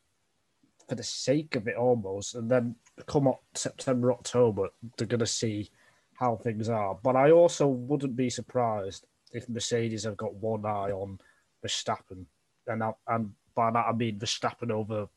for 0.88 0.94
the 0.94 1.02
sake 1.02 1.56
of 1.56 1.68
it 1.68 1.76
almost, 1.76 2.34
and 2.34 2.50
then 2.50 2.74
come 3.06 3.28
up 3.28 3.42
September, 3.54 4.12
October, 4.12 4.68
they're 4.96 5.06
going 5.06 5.20
to 5.20 5.26
see 5.26 5.70
how 6.14 6.36
things 6.36 6.68
are. 6.68 6.98
But 7.02 7.16
I 7.16 7.30
also 7.30 7.66
wouldn't 7.66 8.16
be 8.16 8.30
surprised 8.30 9.06
if 9.32 9.48
Mercedes 9.48 10.04
have 10.04 10.16
got 10.16 10.34
one 10.34 10.64
eye 10.66 10.90
on 10.90 11.18
Verstappen, 11.64 12.24
and 12.66 12.82
I, 12.82 12.92
and 13.08 13.32
by 13.54 13.70
that 13.70 13.86
I 13.88 13.92
mean 13.92 14.18
Verstappen 14.18 14.70
over 14.70 15.08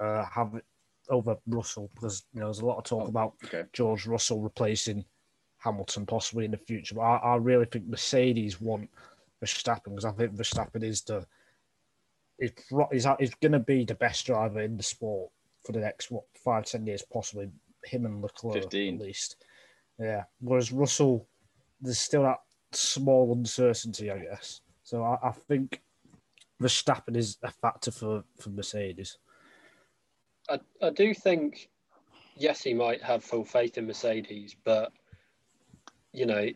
uh, 0.00 0.24
have 0.24 0.60
over 1.08 1.36
Russell 1.46 1.90
because 1.94 2.24
you 2.32 2.40
know 2.40 2.46
there's 2.46 2.60
a 2.60 2.66
lot 2.66 2.78
of 2.78 2.84
talk 2.84 3.04
oh, 3.04 3.08
about 3.08 3.34
okay. 3.44 3.64
George 3.72 4.06
Russell 4.06 4.40
replacing 4.40 5.04
Hamilton 5.58 6.06
possibly 6.06 6.44
in 6.44 6.50
the 6.50 6.56
future. 6.56 6.94
But 6.94 7.02
I, 7.02 7.16
I 7.16 7.36
really 7.36 7.66
think 7.66 7.88
Mercedes 7.88 8.60
want 8.60 8.88
Verstappen 9.42 9.90
because 9.90 10.04
I 10.04 10.12
think 10.12 10.34
Verstappen 10.34 10.82
is 10.82 11.02
the 11.02 11.26
is 12.38 12.52
is, 12.92 13.06
is 13.20 13.34
going 13.36 13.52
to 13.52 13.60
be 13.60 13.84
the 13.84 13.94
best 13.94 14.26
driver 14.26 14.60
in 14.60 14.76
the 14.76 14.82
sport 14.82 15.30
for 15.64 15.72
the 15.72 15.80
next 15.80 16.10
what 16.10 16.24
five 16.44 16.64
ten 16.64 16.86
years 16.86 17.02
possibly 17.12 17.50
him 17.84 18.06
and 18.06 18.22
Leclerc 18.22 18.54
15. 18.54 18.94
at 18.94 19.00
least. 19.00 19.36
Yeah. 19.98 20.24
Whereas 20.40 20.72
Russell, 20.72 21.26
there's 21.80 21.98
still 21.98 22.22
that 22.22 22.40
small 22.72 23.32
uncertainty, 23.32 24.10
I 24.10 24.18
guess. 24.18 24.60
So 24.82 25.02
I, 25.02 25.28
I 25.28 25.32
think 25.32 25.80
Verstappen 26.62 27.16
is 27.16 27.38
a 27.42 27.50
factor 27.50 27.90
for, 27.90 28.24
for 28.40 28.50
Mercedes. 28.50 29.18
I, 30.48 30.60
I 30.80 30.90
do 30.90 31.14
think 31.14 31.68
yes, 32.36 32.62
he 32.62 32.74
might 32.74 33.02
have 33.02 33.24
full 33.24 33.44
faith 33.44 33.78
in 33.78 33.86
Mercedes, 33.86 34.56
but 34.64 34.92
you 36.12 36.26
know, 36.26 36.48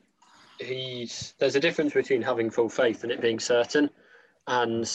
he's 0.59 1.35
there's 1.39 1.57
a 1.57 1.61
difference 1.61 1.93
between 1.93 2.23
having 2.23 2.51
full 2.51 2.69
faith 2.69 3.03
and 3.03 3.13
it 3.13 3.21
being 3.21 3.39
certain. 3.39 3.91
And 4.47 4.89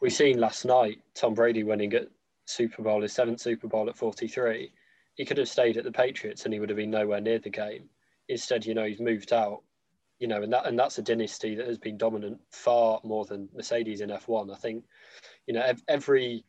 we've 0.00 0.12
seen 0.12 0.38
last 0.38 0.64
night 0.64 0.98
Tom 1.14 1.34
Brady 1.34 1.62
winning 1.62 1.92
at 1.94 2.08
Super 2.46 2.82
Bowl, 2.82 3.02
his 3.02 3.12
seventh 3.12 3.40
Super 3.40 3.68
Bowl 3.68 3.88
at 3.88 3.96
43. 3.96 4.72
He 5.14 5.24
could 5.24 5.38
have 5.38 5.48
stayed 5.48 5.76
at 5.76 5.84
the 5.84 5.92
Patriots 5.92 6.44
and 6.44 6.52
he 6.52 6.60
would 6.60 6.68
have 6.68 6.76
been 6.76 6.90
nowhere 6.90 7.20
near 7.20 7.38
the 7.38 7.50
game. 7.50 7.88
Instead, 8.28 8.66
you 8.66 8.74
know, 8.74 8.84
he's 8.84 9.00
moved 9.00 9.32
out. 9.32 9.62
You 10.24 10.28
know, 10.28 10.42
and 10.42 10.54
that 10.54 10.64
and 10.64 10.78
that's 10.78 10.96
a 10.96 11.02
dynasty 11.02 11.54
that 11.54 11.66
has 11.66 11.76
been 11.76 11.98
dominant 11.98 12.40
far 12.50 12.98
more 13.04 13.26
than 13.26 13.50
Mercedes 13.54 14.00
in 14.00 14.08
F1. 14.08 14.50
I 14.50 14.56
think, 14.56 14.84
you 15.46 15.52
know, 15.52 15.70
every 15.86 16.46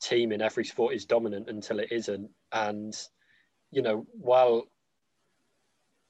team 0.00 0.32
in 0.32 0.40
every 0.40 0.64
sport 0.64 0.94
is 0.94 1.04
dominant 1.04 1.50
until 1.50 1.78
it 1.78 1.92
isn't. 1.92 2.30
And, 2.52 2.96
you 3.70 3.82
know, 3.82 4.06
while 4.12 4.64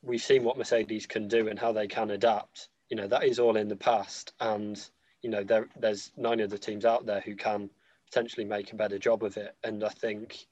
we've 0.01 0.23
seen 0.23 0.45
what 0.45 0.59
Mercedes 0.59 1.07
can 1.07 1.27
do 1.27 1.49
and 1.49 1.59
how 1.59 1.73
they 1.73 1.89
can 1.89 2.13
adapt, 2.13 2.69
you 2.89 2.97
know, 2.97 3.09
that 3.09 3.25
is 3.25 3.41
all 3.41 3.57
in 3.57 3.67
the 3.67 3.75
past. 3.75 4.33
And, 4.39 4.81
you 5.21 5.29
know, 5.29 5.43
there, 5.43 5.67
there's 5.77 6.13
nine 6.17 6.41
other 6.41 6.57
teams 6.57 6.85
out 6.85 7.05
there 7.05 7.21
who 7.21 7.35
can 7.35 7.69
potentially 8.05 8.47
make 8.47 8.73
a 8.73 8.77
better 8.77 8.97
job 9.01 9.25
of 9.25 9.37
it. 9.37 9.57
And 9.65 9.83
I 9.83 9.89
think 9.89 10.47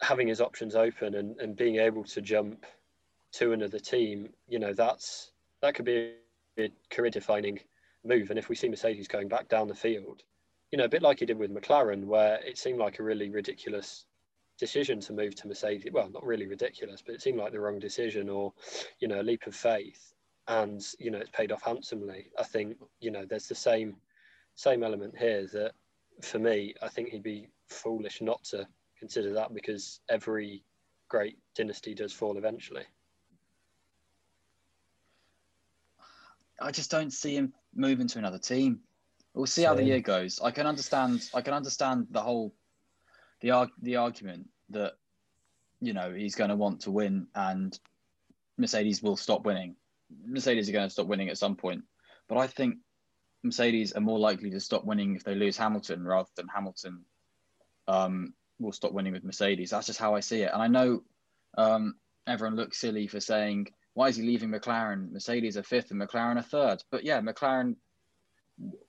having 0.00 0.28
his 0.28 0.40
options 0.40 0.74
open 0.74 1.16
and, 1.16 1.38
and 1.38 1.54
being 1.54 1.76
able 1.76 2.04
to 2.04 2.22
jump 2.22 2.64
to 3.38 3.52
another 3.52 3.78
team, 3.78 4.30
you 4.48 4.58
know, 4.58 4.72
that's 4.72 5.32
that 5.62 5.74
could 5.74 5.84
be 5.84 6.14
a 6.58 6.70
career 6.90 7.10
defining 7.10 7.58
move. 8.04 8.30
And 8.30 8.38
if 8.38 8.48
we 8.48 8.56
see 8.56 8.68
Mercedes 8.68 9.08
going 9.08 9.28
back 9.28 9.48
down 9.48 9.68
the 9.68 9.74
field, 9.74 10.22
you 10.70 10.78
know, 10.78 10.84
a 10.84 10.88
bit 10.88 11.02
like 11.02 11.20
he 11.20 11.26
did 11.26 11.38
with 11.38 11.54
McLaren, 11.54 12.04
where 12.04 12.40
it 12.44 12.58
seemed 12.58 12.78
like 12.78 12.98
a 12.98 13.02
really 13.02 13.30
ridiculous 13.30 14.06
decision 14.58 15.00
to 15.00 15.12
move 15.12 15.36
to 15.36 15.46
Mercedes. 15.46 15.92
Well, 15.92 16.10
not 16.10 16.24
really 16.24 16.46
ridiculous, 16.46 17.00
but 17.04 17.14
it 17.14 17.22
seemed 17.22 17.38
like 17.38 17.52
the 17.52 17.60
wrong 17.60 17.78
decision 17.78 18.28
or, 18.28 18.52
you 18.98 19.06
know, 19.06 19.20
a 19.20 19.22
leap 19.22 19.46
of 19.46 19.54
faith. 19.54 20.12
And, 20.48 20.84
you 20.98 21.10
know, 21.10 21.18
it's 21.18 21.30
paid 21.30 21.52
off 21.52 21.62
handsomely. 21.62 22.26
I 22.38 22.42
think, 22.42 22.76
you 23.00 23.10
know, 23.10 23.24
there's 23.24 23.48
the 23.48 23.54
same 23.54 23.96
same 24.56 24.82
element 24.82 25.16
here 25.16 25.46
that 25.52 25.72
for 26.22 26.40
me, 26.40 26.74
I 26.82 26.88
think 26.88 27.10
he'd 27.10 27.22
be 27.22 27.48
foolish 27.68 28.20
not 28.20 28.42
to 28.44 28.66
consider 28.98 29.32
that 29.34 29.54
because 29.54 30.00
every 30.08 30.64
great 31.08 31.38
dynasty 31.54 31.94
does 31.94 32.12
fall 32.12 32.36
eventually. 32.36 32.82
I 36.60 36.70
just 36.70 36.90
don't 36.90 37.12
see 37.12 37.34
him 37.36 37.52
moving 37.74 38.08
to 38.08 38.18
another 38.18 38.38
team. 38.38 38.80
We'll 39.34 39.46
see 39.46 39.62
how 39.62 39.74
the 39.74 39.84
year 39.84 40.00
goes. 40.00 40.40
I 40.42 40.50
can 40.50 40.66
understand. 40.66 41.28
I 41.32 41.42
can 41.42 41.54
understand 41.54 42.08
the 42.10 42.20
whole 42.20 42.54
the 43.40 43.68
the 43.82 43.96
argument 43.96 44.48
that 44.70 44.94
you 45.80 45.92
know 45.92 46.12
he's 46.12 46.34
going 46.34 46.50
to 46.50 46.56
want 46.56 46.80
to 46.80 46.90
win 46.90 47.28
and 47.34 47.78
Mercedes 48.56 49.02
will 49.02 49.16
stop 49.16 49.44
winning. 49.44 49.76
Mercedes 50.26 50.68
are 50.68 50.72
going 50.72 50.86
to 50.86 50.92
stop 50.92 51.06
winning 51.06 51.28
at 51.28 51.38
some 51.38 51.54
point, 51.54 51.84
but 52.28 52.38
I 52.38 52.46
think 52.46 52.78
Mercedes 53.44 53.92
are 53.92 54.00
more 54.00 54.18
likely 54.18 54.50
to 54.50 54.60
stop 54.60 54.84
winning 54.84 55.14
if 55.14 55.22
they 55.22 55.34
lose 55.34 55.56
Hamilton 55.56 56.04
rather 56.04 56.28
than 56.34 56.48
Hamilton 56.48 57.04
um, 57.86 58.34
will 58.58 58.72
stop 58.72 58.92
winning 58.92 59.12
with 59.12 59.24
Mercedes. 59.24 59.70
That's 59.70 59.86
just 59.86 60.00
how 60.00 60.14
I 60.14 60.20
see 60.20 60.42
it. 60.42 60.50
And 60.52 60.62
I 60.62 60.66
know 60.66 61.02
um, 61.56 61.94
everyone 62.26 62.56
looks 62.56 62.78
silly 62.78 63.06
for 63.06 63.20
saying 63.20 63.68
why 63.98 64.06
is 64.06 64.14
he 64.14 64.22
leaving 64.22 64.50
McLaren? 64.50 65.10
Mercedes 65.10 65.56
are 65.56 65.64
fifth 65.64 65.90
and 65.90 66.00
McLaren 66.00 66.36
are 66.36 66.42
third. 66.42 66.80
But 66.92 67.02
yeah, 67.02 67.20
McLaren 67.20 67.74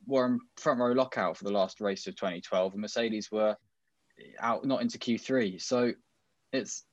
were 0.06 0.28
in 0.28 0.39
front 0.56 0.80
row 0.80 0.92
lockout 0.92 1.36
for 1.36 1.46
the 1.46 1.51
last 1.51 1.82
race 1.82 2.06
of 2.06 2.16
2012, 2.16 2.74
and 2.74 2.82
Mercedes 2.82 3.32
were 3.32 3.58
out 4.39 4.66
not 4.66 4.84
into 4.84 5.00
Q3. 5.00 5.60
So 5.60 5.94
it's 6.54 6.86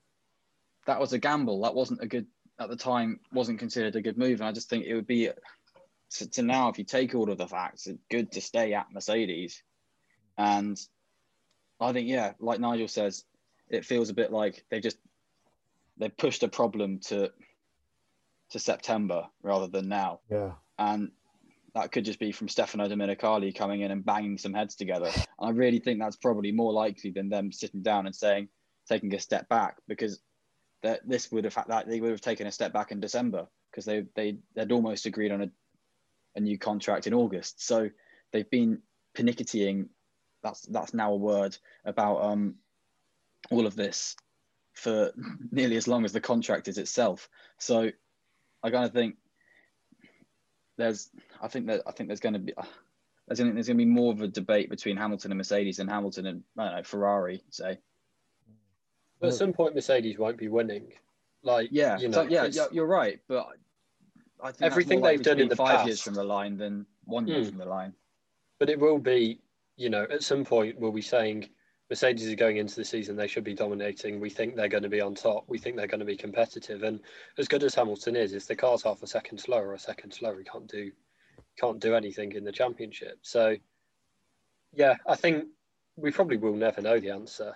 that 0.87 0.99
was 0.99 1.13
a 1.13 1.19
gamble. 1.19 1.61
That 1.61 1.75
wasn't 1.75 2.01
a 2.01 2.07
good 2.07 2.27
at 2.59 2.71
the 2.71 2.77
time. 2.77 3.21
wasn't 3.33 3.59
considered 3.59 3.97
a 3.97 4.01
good 4.01 4.17
move. 4.17 4.41
And 4.41 4.49
I 4.49 4.53
just 4.53 4.71
think 4.71 4.87
it 4.87 4.95
would 4.95 5.07
be 5.07 5.29
to, 6.13 6.31
to 6.31 6.43
now, 6.43 6.71
if 6.71 6.79
you 6.79 6.85
take 6.85 7.15
all 7.15 7.31
of 7.31 7.37
the 7.37 7.47
facts, 7.47 7.87
it's 7.87 8.01
good 8.11 8.33
to 8.33 8.41
stay 8.41 8.73
at 8.73 8.87
Mercedes. 8.95 9.63
And 10.39 10.81
I 11.79 11.93
think 11.93 12.09
yeah, 12.09 12.33
like 12.41 12.61
Nigel 12.61 12.89
says, 12.89 13.25
it 13.69 13.85
feels 13.85 14.09
a 14.09 14.15
bit 14.15 14.33
like 14.33 14.65
they 14.71 14.81
just 14.81 14.97
they 15.99 16.09
pushed 16.09 16.43
a 16.45 16.49
problem 16.49 17.01
to 17.01 17.31
to 18.51 18.59
September 18.59 19.27
rather 19.43 19.67
than 19.67 19.89
now. 19.89 20.21
Yeah. 20.31 20.53
And 20.79 21.11
that 21.75 21.93
could 21.93 22.05
just 22.05 22.19
be 22.19 22.33
from 22.33 22.49
Stefano 22.49 22.89
Domenicali 22.89 23.55
coming 23.55 23.83
in 23.83 23.91
and 23.91 24.05
banging 24.05 24.39
some 24.39 24.55
heads 24.55 24.77
together. 24.77 25.11
And 25.15 25.27
I 25.39 25.51
really 25.51 25.79
think 25.79 26.01
that's 26.01 26.17
probably 26.17 26.53
more 26.53 26.73
likely 26.73 27.11
than 27.11 27.29
them 27.29 27.53
sitting 27.53 27.83
down 27.83 28.07
and 28.07 28.15
saying, 28.15 28.49
taking 28.89 29.15
a 29.15 29.19
step 29.19 29.49
back, 29.49 29.77
because 29.87 30.21
that 30.83 31.07
this 31.07 31.31
would 31.33 31.45
have 31.45 31.55
had 31.55 31.67
that 31.69 31.89
they 31.89 32.01
would 32.01 32.13
have 32.13 32.21
taken 32.21 32.47
a 32.47 32.53
step 32.53 32.73
back 32.73 32.93
in 32.93 33.01
December 33.01 33.47
because 33.71 33.85
they 33.85 34.05
they 34.15 34.39
had 34.57 34.73
almost 34.73 35.07
agreed 35.07 35.33
on 35.33 35.43
a, 35.43 35.51
a 36.37 36.41
new 36.41 36.59
contract 36.59 37.07
in 37.07 37.15
August. 37.15 37.67
So 37.67 37.91
they've 38.33 38.49
been 38.51 38.81
pernickettying. 39.15 39.89
That's 40.43 40.63
that's 40.63 40.95
now 40.95 41.13
a 41.13 41.17
word 41.17 41.57
about 41.85 42.23
um 42.23 42.55
all 43.51 43.67
of 43.67 43.77
this 43.77 44.17
for 44.75 45.13
nearly 45.51 45.77
as 45.77 45.89
long 45.89 46.05
as 46.05 46.13
the 46.13 46.21
contract 46.21 46.69
is 46.69 46.79
itself. 46.79 47.29
So 47.59 47.91
I 48.63 48.71
kind 48.71 48.85
of 48.85 48.93
think 48.93 49.17
there's 50.77 51.11
I 51.41 51.49
think 51.49 51.67
that 51.67 51.83
I 51.87 51.93
think 51.93 52.09
there's 52.09 52.21
going 52.21 52.35
to 52.35 52.39
be 52.39 52.55
uh, 52.57 52.63
there's 53.29 53.41
going 53.41 53.57
to 53.57 53.75
be 53.75 53.85
more 53.85 54.13
of 54.13 54.21
a 54.23 54.29
debate 54.29 54.71
between 54.71 54.97
Hamilton 54.97 55.33
and 55.33 55.39
Mercedes 55.39 55.79
than 55.79 55.89
Hamilton 55.89 56.27
and 56.27 56.43
I 56.57 56.65
don't 56.65 56.77
know 56.77 56.83
Ferrari 56.83 57.43
say. 57.51 57.79
But 59.21 59.29
at 59.29 59.35
some 59.35 59.53
point, 59.53 59.75
Mercedes 59.75 60.19
won't 60.19 60.37
be 60.37 60.49
winning. 60.49 60.93
Like 61.43 61.69
yeah, 61.73 61.99
you 61.99 62.09
know, 62.09 62.29
so, 62.29 62.29
yeah, 62.29 62.67
you're 62.71 62.87
right. 62.87 63.21
But 63.29 63.47
I 64.43 64.53
think 64.53 64.63
everything 64.63 65.01
they've 65.01 65.23
done 65.23 65.41
in 65.41 65.49
the 65.49 65.57
five 65.57 65.77
past, 65.77 65.87
years 65.87 66.01
from 66.03 66.15
the 66.15 66.25
line 66.25 66.57
than 66.57 66.87
one 67.05 67.27
year 67.27 67.41
Hmm. 67.41 67.49
from 67.49 67.59
the 67.59 67.65
line. 67.67 67.95
But 68.59 68.69
it 68.69 68.79
will 68.79 68.99
be, 68.99 69.41
you 69.77 69.89
know, 69.89 70.07
at 70.11 70.23
some 70.23 70.45
point 70.45 70.79
we'll 70.79 70.93
be 70.93 71.03
saying 71.03 71.49
Mercedes 71.89 72.33
are 72.33 72.37
going 72.37 72.57
into 72.57 72.75
the 72.75 72.85
season, 72.85 73.17
they 73.17 73.29
should 73.29 73.45
be 73.45 73.55
dominating. 73.55 74.19
We 74.19 74.31
think 74.31 74.57
they're 74.57 74.69
going 74.69 74.83
to 74.83 74.89
be 74.89 75.01
on 75.01 75.15
top. 75.15 75.45
We 75.47 75.59
think 75.59 75.77
they're 75.77 75.87
going 75.87 76.01
to 76.01 76.07
be 76.07 76.17
competitive. 76.17 76.83
And 76.83 77.01
as 77.39 77.47
good 77.47 77.63
as 77.63 77.75
Hamilton 77.75 78.17
is, 78.17 78.33
if 78.33 78.47
the 78.47 78.57
car's 78.57 78.83
half 78.83 79.03
a 79.03 79.07
second 79.07 79.39
slower 79.39 79.69
or 79.69 79.75
a 79.75 79.79
second 79.79 80.13
slower, 80.13 80.39
he 80.39 80.45
can't 80.45 80.67
do 80.67 80.91
can't 81.59 81.81
do 81.81 81.95
anything 81.95 82.33
in 82.33 82.45
the 82.45 82.53
championship. 82.53 83.19
So 83.23 83.57
yeah, 84.75 84.97
I 85.07 85.15
think 85.15 85.45
we 85.97 86.11
probably 86.11 86.37
will 86.37 86.57
never 86.57 86.83
know 86.83 86.99
the 86.99 87.11
answer. 87.11 87.55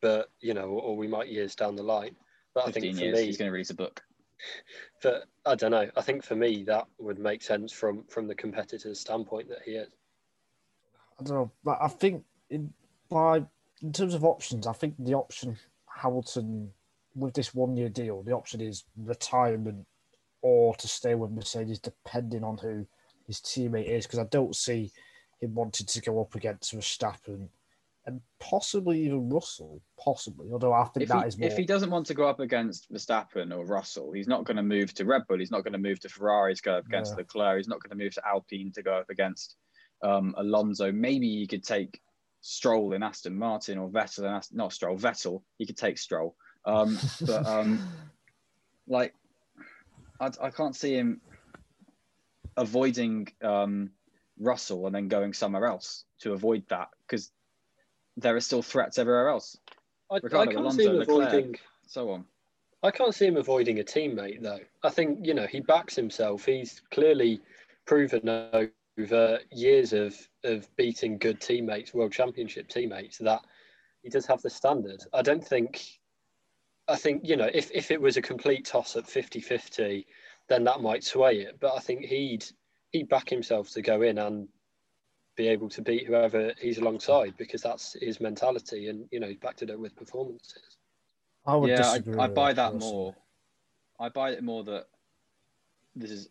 But 0.00 0.30
you 0.40 0.54
know, 0.54 0.68
or, 0.68 0.82
or 0.82 0.96
we 0.96 1.08
might 1.08 1.28
years 1.28 1.54
down 1.56 1.76
the 1.76 1.82
line. 1.82 2.16
But 2.54 2.68
I 2.68 2.72
think 2.72 2.96
for 2.96 3.02
years, 3.02 3.18
me, 3.18 3.26
he's 3.26 3.36
going 3.36 3.48
to 3.48 3.52
release 3.52 3.70
a 3.70 3.74
book. 3.74 4.00
but 5.02 5.24
I 5.44 5.56
don't 5.56 5.70
know. 5.72 5.90
I 5.96 6.02
think 6.02 6.22
for 6.22 6.36
me 6.36 6.62
that 6.64 6.86
would 6.98 7.18
make 7.18 7.42
sense 7.42 7.72
from 7.72 8.04
from 8.04 8.28
the 8.28 8.34
competitor's 8.34 9.00
standpoint 9.00 9.48
that 9.48 9.62
he 9.64 9.72
is. 9.72 9.92
I 11.18 11.24
don't 11.24 11.34
know, 11.34 11.50
but 11.64 11.78
I 11.80 11.88
think 11.88 12.24
in, 12.50 12.72
by 13.08 13.44
in 13.82 13.92
terms 13.92 14.14
of 14.14 14.24
options, 14.24 14.66
I 14.66 14.72
think 14.72 14.94
the 14.98 15.14
option 15.14 15.56
Hamilton 15.86 16.70
with 17.14 17.34
this 17.34 17.54
one 17.54 17.76
year 17.76 17.88
deal, 17.88 18.22
the 18.22 18.32
option 18.32 18.60
is 18.60 18.84
retirement 18.96 19.86
or 20.40 20.74
to 20.76 20.88
stay 20.88 21.14
with 21.14 21.30
Mercedes, 21.30 21.78
depending 21.78 22.42
on 22.42 22.58
who 22.58 22.86
his 23.26 23.38
teammate 23.38 23.88
is. 23.88 24.06
Because 24.06 24.18
I 24.18 24.24
don't 24.24 24.56
see 24.56 24.90
him 25.40 25.54
wanting 25.54 25.86
to 25.86 26.00
go 26.00 26.20
up 26.20 26.34
against 26.34 26.74
Verstappen 26.74 27.48
and 28.06 28.20
possibly 28.40 29.04
even 29.04 29.28
Russell, 29.28 29.80
possibly. 30.02 30.48
Although 30.52 30.72
I 30.72 30.84
think 30.86 31.04
If 31.04 31.08
that 31.10 31.22
he, 31.22 31.28
is 31.28 31.38
more. 31.38 31.48
if 31.48 31.56
he 31.56 31.64
doesn't 31.64 31.90
want 31.90 32.06
to 32.06 32.14
go 32.14 32.26
up 32.28 32.40
against 32.40 32.90
Verstappen 32.92 33.56
or 33.56 33.64
Russell, 33.64 34.12
he's 34.12 34.26
not 34.26 34.44
going 34.44 34.56
to 34.56 34.62
move 34.62 34.92
to 34.94 35.04
Red 35.04 35.22
Bull. 35.28 35.38
He's 35.38 35.52
not 35.52 35.62
going 35.62 35.72
to 35.74 35.78
move 35.78 36.00
to 36.00 36.08
Ferrari 36.08 36.54
to 36.54 36.62
go 36.62 36.74
up 36.78 36.86
against 36.86 37.12
Yeah. 37.12 37.18
Leclerc. 37.18 37.58
He's 37.58 37.68
not 37.68 37.80
going 37.80 37.96
to 37.96 38.04
move 38.04 38.14
to 38.14 38.26
Alpine 38.26 38.72
to 38.74 38.82
go 38.82 38.94
up 38.94 39.10
against 39.10 39.56
um, 40.02 40.34
Alonso. 40.36 40.90
Maybe 40.90 41.28
he 41.28 41.46
could 41.46 41.62
take 41.62 42.00
Stroll 42.42 42.92
in 42.92 43.02
Aston 43.02 43.38
Martin 43.38 43.78
or 43.78 43.88
Vettel 43.88 44.20
in 44.20 44.26
Aston, 44.26 44.58
not 44.58 44.72
Stroll, 44.72 44.98
Vettel. 44.98 45.42
He 45.58 45.66
could 45.66 45.76
take 45.76 45.96
Stroll. 45.96 46.36
Um, 46.66 46.98
but 47.24 47.46
um, 47.46 47.88
like, 48.86 49.14
I, 50.20 50.30
I 50.40 50.50
can't 50.50 50.76
see 50.76 50.94
him 50.94 51.20
avoiding 52.56 53.28
um, 53.42 53.90
Russell 54.38 54.86
and 54.86 54.94
then 54.94 55.08
going 55.08 55.32
somewhere 55.32 55.66
else 55.66 56.04
to 56.20 56.32
avoid 56.32 56.64
that 56.68 56.88
because 57.06 57.30
there 58.16 58.36
are 58.36 58.40
still 58.40 58.62
threats 58.62 58.98
everywhere 58.98 59.28
else, 59.28 59.56
I, 60.10 60.16
I 60.16 60.20
can't 60.20 60.72
see 60.72 60.84
him 60.84 60.96
Leclerc. 60.96 61.28
avoiding. 61.28 61.56
so 61.86 62.10
on. 62.10 62.24
I 62.82 62.90
can't 62.90 63.14
see 63.14 63.26
him 63.26 63.36
avoiding 63.36 63.78
a 63.78 63.84
teammate 63.84 64.42
though. 64.42 64.58
I 64.82 64.90
think 64.90 65.20
you 65.22 65.34
know 65.34 65.46
he 65.46 65.60
backs 65.60 65.94
himself. 65.94 66.44
He's 66.44 66.82
clearly 66.90 67.40
proven 67.86 68.28
over 68.28 68.70
years 69.50 69.92
of 69.92 70.14
of 70.44 70.68
beating 70.76 71.18
good 71.18 71.40
teammates, 71.40 71.94
world 71.94 72.12
championship 72.12 72.68
teammates, 72.68 73.18
that 73.18 73.40
he 74.02 74.10
does 74.10 74.26
have 74.26 74.42
the 74.42 74.50
standard. 74.50 75.02
I 75.12 75.22
don't 75.22 75.46
think. 75.46 75.84
I 76.88 76.96
think 76.96 77.22
you 77.24 77.36
know 77.36 77.48
if 77.52 77.70
if 77.72 77.90
it 77.90 78.00
was 78.00 78.16
a 78.16 78.22
complete 78.22 78.64
toss 78.66 78.96
at 78.96 79.04
50-50, 79.04 80.04
then 80.48 80.64
that 80.64 80.80
might 80.80 81.04
sway 81.04 81.40
it. 81.40 81.58
But 81.60 81.74
I 81.74 81.78
think 81.78 82.04
he'd 82.04 82.44
he'd 82.90 83.08
back 83.08 83.28
himself 83.28 83.70
to 83.70 83.82
go 83.82 84.02
in 84.02 84.18
and 84.18 84.48
be 85.36 85.48
able 85.48 85.68
to 85.70 85.80
beat 85.80 86.06
whoever 86.06 86.52
he's 86.60 86.78
alongside 86.78 87.34
because 87.38 87.62
that's 87.62 87.94
his 88.00 88.20
mentality, 88.20 88.88
and 88.88 89.06
you 89.10 89.20
know 89.20 89.28
he's 89.28 89.38
backed 89.38 89.62
it 89.62 89.70
up 89.70 89.78
with 89.78 89.96
performances. 89.96 90.76
I 91.46 91.56
would 91.56 91.70
yeah, 91.70 91.76
I, 91.76 91.98
disagree. 91.98 92.18
I 92.18 92.26
with 92.26 92.34
buy 92.34 92.52
that 92.52 92.72
personally. 92.72 92.92
more. 92.92 93.16
I 93.98 94.08
buy 94.08 94.30
it 94.30 94.42
more 94.42 94.64
that 94.64 94.86
this 95.94 96.10
is, 96.10 96.28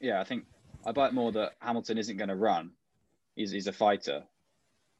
yeah, 0.00 0.20
I 0.20 0.24
think 0.24 0.44
I 0.86 0.90
it 0.90 1.14
more 1.14 1.32
that 1.32 1.52
Hamilton 1.60 1.98
isn't 1.98 2.16
going 2.16 2.28
to 2.28 2.36
run. 2.36 2.72
He's, 3.34 3.50
he's 3.50 3.66
a 3.66 3.72
fighter. 3.72 4.24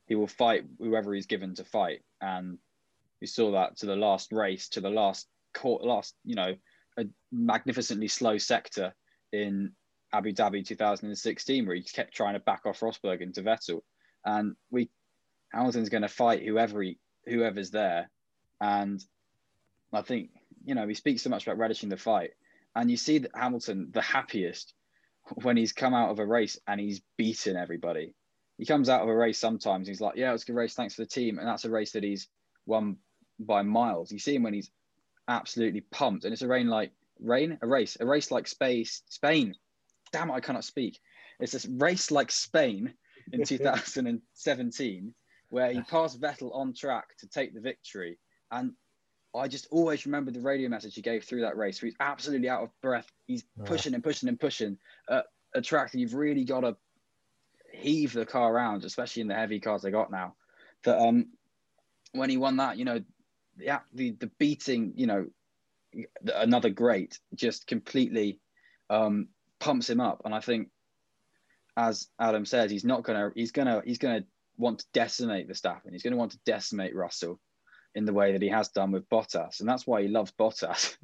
He 0.07 0.14
will 0.14 0.26
fight 0.26 0.64
whoever 0.79 1.14
he's 1.14 1.26
given 1.26 1.55
to 1.55 1.64
fight, 1.64 2.00
and 2.21 2.59
we 3.21 3.26
saw 3.26 3.53
that 3.53 3.79
to 3.79 3.87
the 3.87 3.97
last 3.97 4.33
race, 4.33 4.69
to 4.71 4.81
the 4.81 4.91
last 4.91 5.29
court, 5.55 5.83
last 5.83 6.14
you 6.25 6.35
know, 6.35 6.55
a 6.99 7.07
magnificently 7.33 8.09
slow 8.09 8.37
sector 8.37 8.95
in 9.33 9.73
Abu 10.12 10.33
Dhabi 10.33 10.64
2016, 10.64 11.67
where 11.67 11.76
he 11.76 11.83
kept 11.83 12.14
trying 12.14 12.35
to 12.35 12.41
back 12.41 12.67
off 12.67 12.81
Rosberg 12.81 13.23
into 13.23 13.43
Vettel, 13.43 13.81
and 14.26 14.55
we 14.71 14.91
Hamilton's 15.53 15.88
going 15.88 16.03
to 16.03 16.09
fight 16.09 16.45
whoever 16.45 16.83
he, 16.83 16.99
whoever's 17.25 17.71
there, 17.71 18.11
and 18.61 19.03
I 19.93 20.03
think 20.03 20.31
you 20.67 20.75
know 20.75 20.87
he 20.87 20.95
speaks 20.95 21.23
so 21.23 21.31
much 21.31 21.47
about 21.47 21.59
relishing 21.59 21.88
the 21.88 21.97
fight, 21.97 22.33
and 22.75 22.91
you 22.91 22.99
see 22.99 23.19
that 23.19 23.31
Hamilton 23.35 23.88
the 23.91 24.03
happiest 24.03 24.75
when 25.43 25.57
he's 25.57 25.73
come 25.73 25.95
out 25.95 26.11
of 26.11 26.19
a 26.19 26.26
race 26.26 26.59
and 26.66 26.81
he's 26.81 27.00
beaten 27.16 27.57
everybody. 27.57 28.14
He 28.59 28.66
comes 28.66 28.88
out 28.88 29.02
of 29.02 29.09
a 29.09 29.16
race 29.16 29.38
sometimes 29.38 29.88
he's 29.88 30.00
like, 30.00 30.16
yeah, 30.16 30.31
it 30.31 30.33
was 30.33 30.43
a 30.45 30.47
good 30.47 30.57
race, 30.57 30.75
thanks 30.75 30.95
for 30.95 31.02
the 31.02 31.09
team, 31.09 31.38
and 31.38 31.49
that's 31.49 31.64
a 31.64 31.71
race 31.71 31.93
that 31.93 32.04
he's 32.04 32.28
won 32.66 32.97
by 33.40 33.62
miles. 33.62 34.12
You 34.12 34.19
see 34.19 34.37
him 34.37 34.45
when 34.45 34.54
he's 34.54 34.71
absolutely 35.28 35.81
pumped, 35.81 36.25
and 36.25 36.33
it's 36.33 36.43
a 36.43 36.49
rain 36.49 36.69
like 36.69 36.93
rain, 37.19 37.59
a 37.62 37.66
race, 37.66 37.97
a 37.99 38.07
race 38.07 38.31
like 38.31 38.47
space, 38.47 39.02
Spain. 39.09 39.54
Damn 40.12 40.31
it, 40.31 40.35
I 40.35 40.40
cannot 40.40 40.64
speak. 40.64 41.00
It's 41.40 41.52
this 41.52 41.66
race 41.66 42.11
like 42.11 42.31
Spain 42.31 42.95
in 43.33 43.45
2017 43.47 45.14
where 45.50 45.73
he 45.73 45.81
passed 45.83 46.21
Vettel 46.21 46.54
on 46.54 46.75
track 46.75 47.16
to 47.19 47.28
take 47.28 47.54
the 47.54 47.61
victory. 47.61 48.19
And 48.50 48.73
I 49.35 49.49
just 49.49 49.67
always 49.71 50.07
remember 50.07 50.31
the 50.31 50.41
radio 50.41 50.69
message 50.69 50.95
he 50.95 51.03
gave 51.03 51.25
through 51.25 51.41
that 51.43 51.57
race 51.57 51.81
he's 51.81 51.97
absolutely 52.00 52.49
out 52.49 52.62
of 52.62 52.71
breath. 52.81 53.11
He's 53.26 53.45
Yeah. 53.59 53.64
pushing 53.64 53.95
and 53.95 54.03
pushing 54.03 54.29
and 54.29 54.38
pushing 54.38 54.79
at 55.09 55.26
a 55.55 55.61
track 55.61 55.93
that 55.93 55.99
you've 55.99 56.14
really 56.14 56.45
got 56.45 56.61
to 56.61 56.76
heave 57.73 58.12
the 58.12 58.26
car 58.26 58.53
around, 58.53 58.85
especially 58.85 59.23
in 59.23 59.29
the 59.29 59.35
heavy 59.35 59.61
cars 59.61 59.83
they 59.83 59.91
got 59.91 60.11
now. 60.11 60.37
That 60.85 60.99
um, 60.99 61.33
when 62.12 62.31
he 62.31 62.37
won 62.37 62.57
that, 62.57 62.79
you 62.79 62.85
know, 62.85 63.00
the 63.57 63.81
the, 63.93 64.11
the 64.12 64.31
beating, 64.38 64.95
you 64.97 65.07
know, 65.07 65.26
another 66.35 66.71
great 66.71 67.19
just 67.35 67.67
completely 67.67 68.38
um, 68.91 69.29
pumps 69.59 69.91
him 69.91 70.00
up. 70.00 70.23
And 70.25 70.35
I 70.35 70.41
think, 70.41 70.69
as 71.76 72.09
Adam 72.19 72.45
says, 72.45 72.71
he's 72.71 72.85
not 72.85 73.03
gonna, 73.03 73.31
he's 73.35 73.53
gonna, 73.53 73.83
he's 73.85 73.99
gonna 73.99 74.25
want 74.57 74.81
to 74.81 74.87
decimate 74.93 75.49
Verstappen 75.49 75.93
He's 75.93 76.03
gonna 76.03 76.17
want 76.17 76.33
to 76.33 76.38
decimate 76.45 76.95
Russell 76.95 77.41
in 77.94 78.04
the 78.04 78.12
way 78.12 78.32
that 78.32 78.42
he 78.42 78.48
has 78.48 78.68
done 78.68 78.90
with 78.92 79.08
Bottas, 79.08 79.60
and 79.60 79.68
that's 79.68 79.86
why 79.86 80.02
he 80.02 80.08
loves 80.08 80.32
Bottas. 80.32 80.96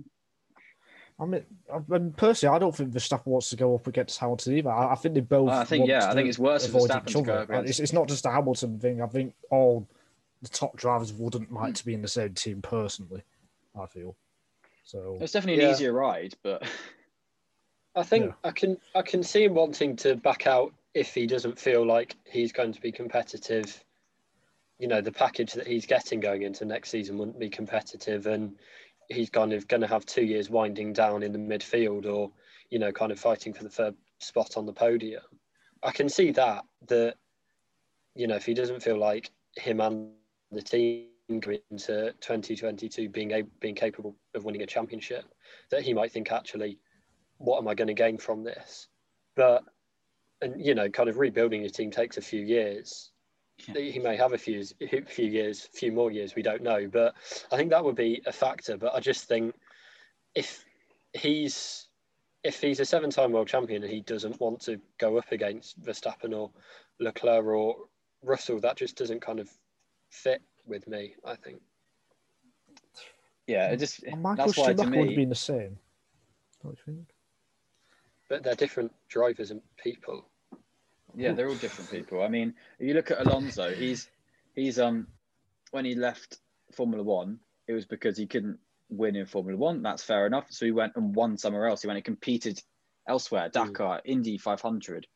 I 1.21 1.27
mean, 1.27 1.45
I 1.73 1.79
mean, 1.87 2.13
personally, 2.17 2.57
I 2.57 2.59
don't 2.59 2.75
think 2.75 2.93
Verstappen 2.93 3.27
wants 3.27 3.51
to 3.51 3.57
go 3.57 3.75
up 3.75 3.87
against 3.87 4.19
Hamilton 4.19 4.57
either. 4.57 4.71
I, 4.71 4.93
I 4.93 4.95
think 4.95 5.15
they 5.15 5.21
both. 5.21 5.51
I 5.51 5.65
think 5.65 5.81
want 5.81 5.91
yeah, 5.91 6.01
to 6.01 6.09
I 6.09 6.15
think 6.15 6.29
it's 6.31 6.39
worse 6.39 6.67
for 6.67 6.79
avoid 6.79 6.91
Verstappen 6.91 7.13
to 7.13 7.23
go 7.23 7.41
against. 7.43 7.71
It's, 7.71 7.81
it's 7.81 7.93
not 7.93 8.09
just 8.09 8.25
a 8.25 8.31
Hamilton 8.31 8.79
thing. 8.79 9.03
I 9.03 9.07
think 9.07 9.35
all 9.51 9.87
the 10.41 10.49
top 10.49 10.77
drivers 10.79 11.13
wouldn't 11.13 11.53
like 11.53 11.75
to 11.75 11.85
be 11.85 11.93
in 11.93 12.01
the 12.01 12.09
same 12.09 12.33
team 12.33 12.63
personally. 12.63 13.23
I 13.79 13.85
feel 13.87 14.17
so. 14.83 15.19
It's 15.21 15.33
definitely 15.33 15.63
an 15.63 15.69
Yeah. 15.69 15.75
easier 15.75 15.93
ride, 15.93 16.35
but 16.43 16.63
I 17.95 18.03
think 18.03 18.27
Yeah. 18.27 18.33
I 18.43 18.51
can 18.53 18.79
I 18.95 19.03
can 19.03 19.23
see 19.23 19.45
him 19.45 19.55
wanting 19.55 19.97
to 19.97 20.17
back 20.17 20.47
out 20.47 20.73
if 20.95 21.13
he 21.15 21.27
doesn't 21.27 21.59
feel 21.59 21.87
like 21.87 22.17
he's 22.25 22.51
going 22.51 22.73
to 22.73 22.81
be 22.81 22.93
competitive. 22.93 23.85
You 24.81 24.89
know, 24.89 25.01
the 25.01 25.13
package 25.13 25.53
that 25.53 25.67
he's 25.67 25.87
getting 25.87 26.21
going 26.21 26.43
into 26.43 26.65
next 26.65 26.91
season 26.91 27.19
wouldn't 27.19 27.39
be 27.39 27.51
competitive, 27.51 28.27
and 28.27 28.57
he's 29.09 29.31
kind 29.31 29.53
of 29.53 29.69
going 29.69 29.83
to 29.83 29.87
have 29.87 30.07
two 30.07 30.25
years 30.25 30.51
winding 30.51 30.93
down 30.93 31.23
in 31.23 31.33
the 31.33 31.39
midfield, 31.39 32.07
or 32.07 32.33
you 32.71 32.79
know, 32.79 32.91
kind 32.91 33.13
of 33.13 33.21
fighting 33.21 33.53
for 33.53 33.63
the 33.63 33.71
third 33.71 33.95
spot 34.19 34.57
on 34.57 34.67
the 34.67 34.73
podium. 34.73 35.23
I 35.83 35.93
can 35.93 36.09
see 36.09 36.33
that 36.33 36.65
that 36.89 37.17
you 38.15 38.27
know 38.27 38.37
if 38.37 38.45
he 38.45 38.55
doesn't 38.55 38.83
feel 38.83 38.99
like 38.99 39.31
him 39.57 39.81
and 39.81 40.11
the 40.51 40.63
team 40.63 41.07
into 41.29 42.13
2022 42.21 43.09
being 43.09 43.31
able, 43.31 43.51
being 43.61 43.75
capable 43.75 44.17
of 44.35 44.45
winning 44.45 44.63
a 44.63 44.67
championship, 44.67 45.25
that 45.71 45.83
he 45.83 45.95
might 45.95 46.11
think 46.11 46.33
actually 46.33 46.79
what 47.39 47.59
am 47.59 47.69
I 47.69 47.75
going 47.75 47.89
to 47.89 47.95
gain 47.95 48.19
from 48.19 48.45
this? 48.45 48.89
But 49.37 49.65
and 50.43 50.65
you 50.65 50.75
know, 50.75 50.89
kind 50.89 51.09
of 51.09 51.19
rebuilding 51.19 51.63
your 51.63 51.71
team 51.71 51.91
takes 51.91 52.17
a 52.17 52.23
few 52.23 52.41
years. 52.41 53.13
Yeah. 53.69 53.81
He 53.81 53.99
may 53.99 54.17
have 54.17 54.33
a 54.33 54.39
few 54.39 54.65
few 54.65 55.27
years, 55.27 55.69
a 55.73 55.77
few 55.77 55.93
more 55.93 56.11
years. 56.11 56.35
We 56.35 56.43
don't 56.43 56.63
know, 56.63 56.89
but 56.89 57.15
I 57.53 57.57
think 57.57 57.71
that 57.71 57.85
would 57.85 57.97
be 57.97 58.23
a 58.27 58.33
factor. 58.33 58.77
But 58.77 58.95
I 58.95 59.01
just 59.01 59.25
think 59.27 59.55
if 60.35 60.65
he's 61.13 61.87
if 62.43 62.61
he's 62.61 62.81
a 62.81 62.85
seven-time 62.85 63.33
world 63.33 63.49
champion 63.49 63.83
and 63.83 63.93
he 63.93 64.01
doesn't 64.01 64.41
want 64.41 64.61
to 64.63 64.81
go 64.99 65.19
up 65.19 65.31
against 65.31 65.81
Verstappen 65.83 66.35
or 66.35 66.51
Leclerc 66.99 67.45
or 67.45 67.77
Russell, 68.23 68.61
that 68.61 68.77
just 68.77 68.97
doesn't 68.97 69.21
kind 69.21 69.41
of 69.41 69.51
fit 70.09 70.41
with 70.67 70.89
me. 70.89 71.15
I 71.25 71.35
think. 71.37 71.61
yeah, 73.47 73.71
it 73.71 73.79
just 73.79 74.03
And 74.05 74.23
Michael 74.23 74.47
that's 74.47 74.57
why 74.57 74.73
to 74.73 74.83
Schumacher 74.83 74.99
would 75.01 75.09
me, 75.09 75.17
be 75.17 75.25
the 75.25 75.35
same. 75.35 75.79
Don't 76.63 76.79
you 76.87 76.95
think? 76.95 77.09
But 78.29 78.43
they're 78.45 78.55
different 78.55 78.93
drivers 79.09 79.51
and 79.51 79.61
people. 79.83 80.30
Yeah, 81.17 81.33
they're 81.33 81.49
all 81.49 81.55
different 81.55 81.91
people. 81.91 82.23
I 82.23 82.29
mean, 82.29 82.55
if 82.79 82.89
you 82.89 82.95
look 82.95 83.11
at 83.11 83.25
Alonso, 83.27 83.73
he's 83.75 84.09
he's 84.55 84.79
um 84.79 85.07
when 85.71 85.85
he 85.85 85.95
left 85.95 86.39
Formula 86.73 87.03
One, 87.03 87.39
it 87.67 87.73
was 87.73 87.87
because 87.87 88.17
he 88.17 88.27
couldn't 88.27 88.59
win 88.89 89.17
in 89.17 89.27
Formula 89.27 89.59
One. 89.59 89.83
That's 89.83 90.03
fair 90.03 90.27
enough. 90.27 90.47
So 90.51 90.67
he 90.67 90.73
went 90.73 90.97
and 90.97 91.15
won 91.15 91.37
somewhere 91.37 91.67
else. 91.67 91.83
He 91.83 91.89
went 91.89 91.99
and 91.99 92.05
competed 92.05 92.61
elsewhere, 93.07 93.49
Dakar, 93.49 94.03
Indy 94.05 94.39
500, 94.39 95.07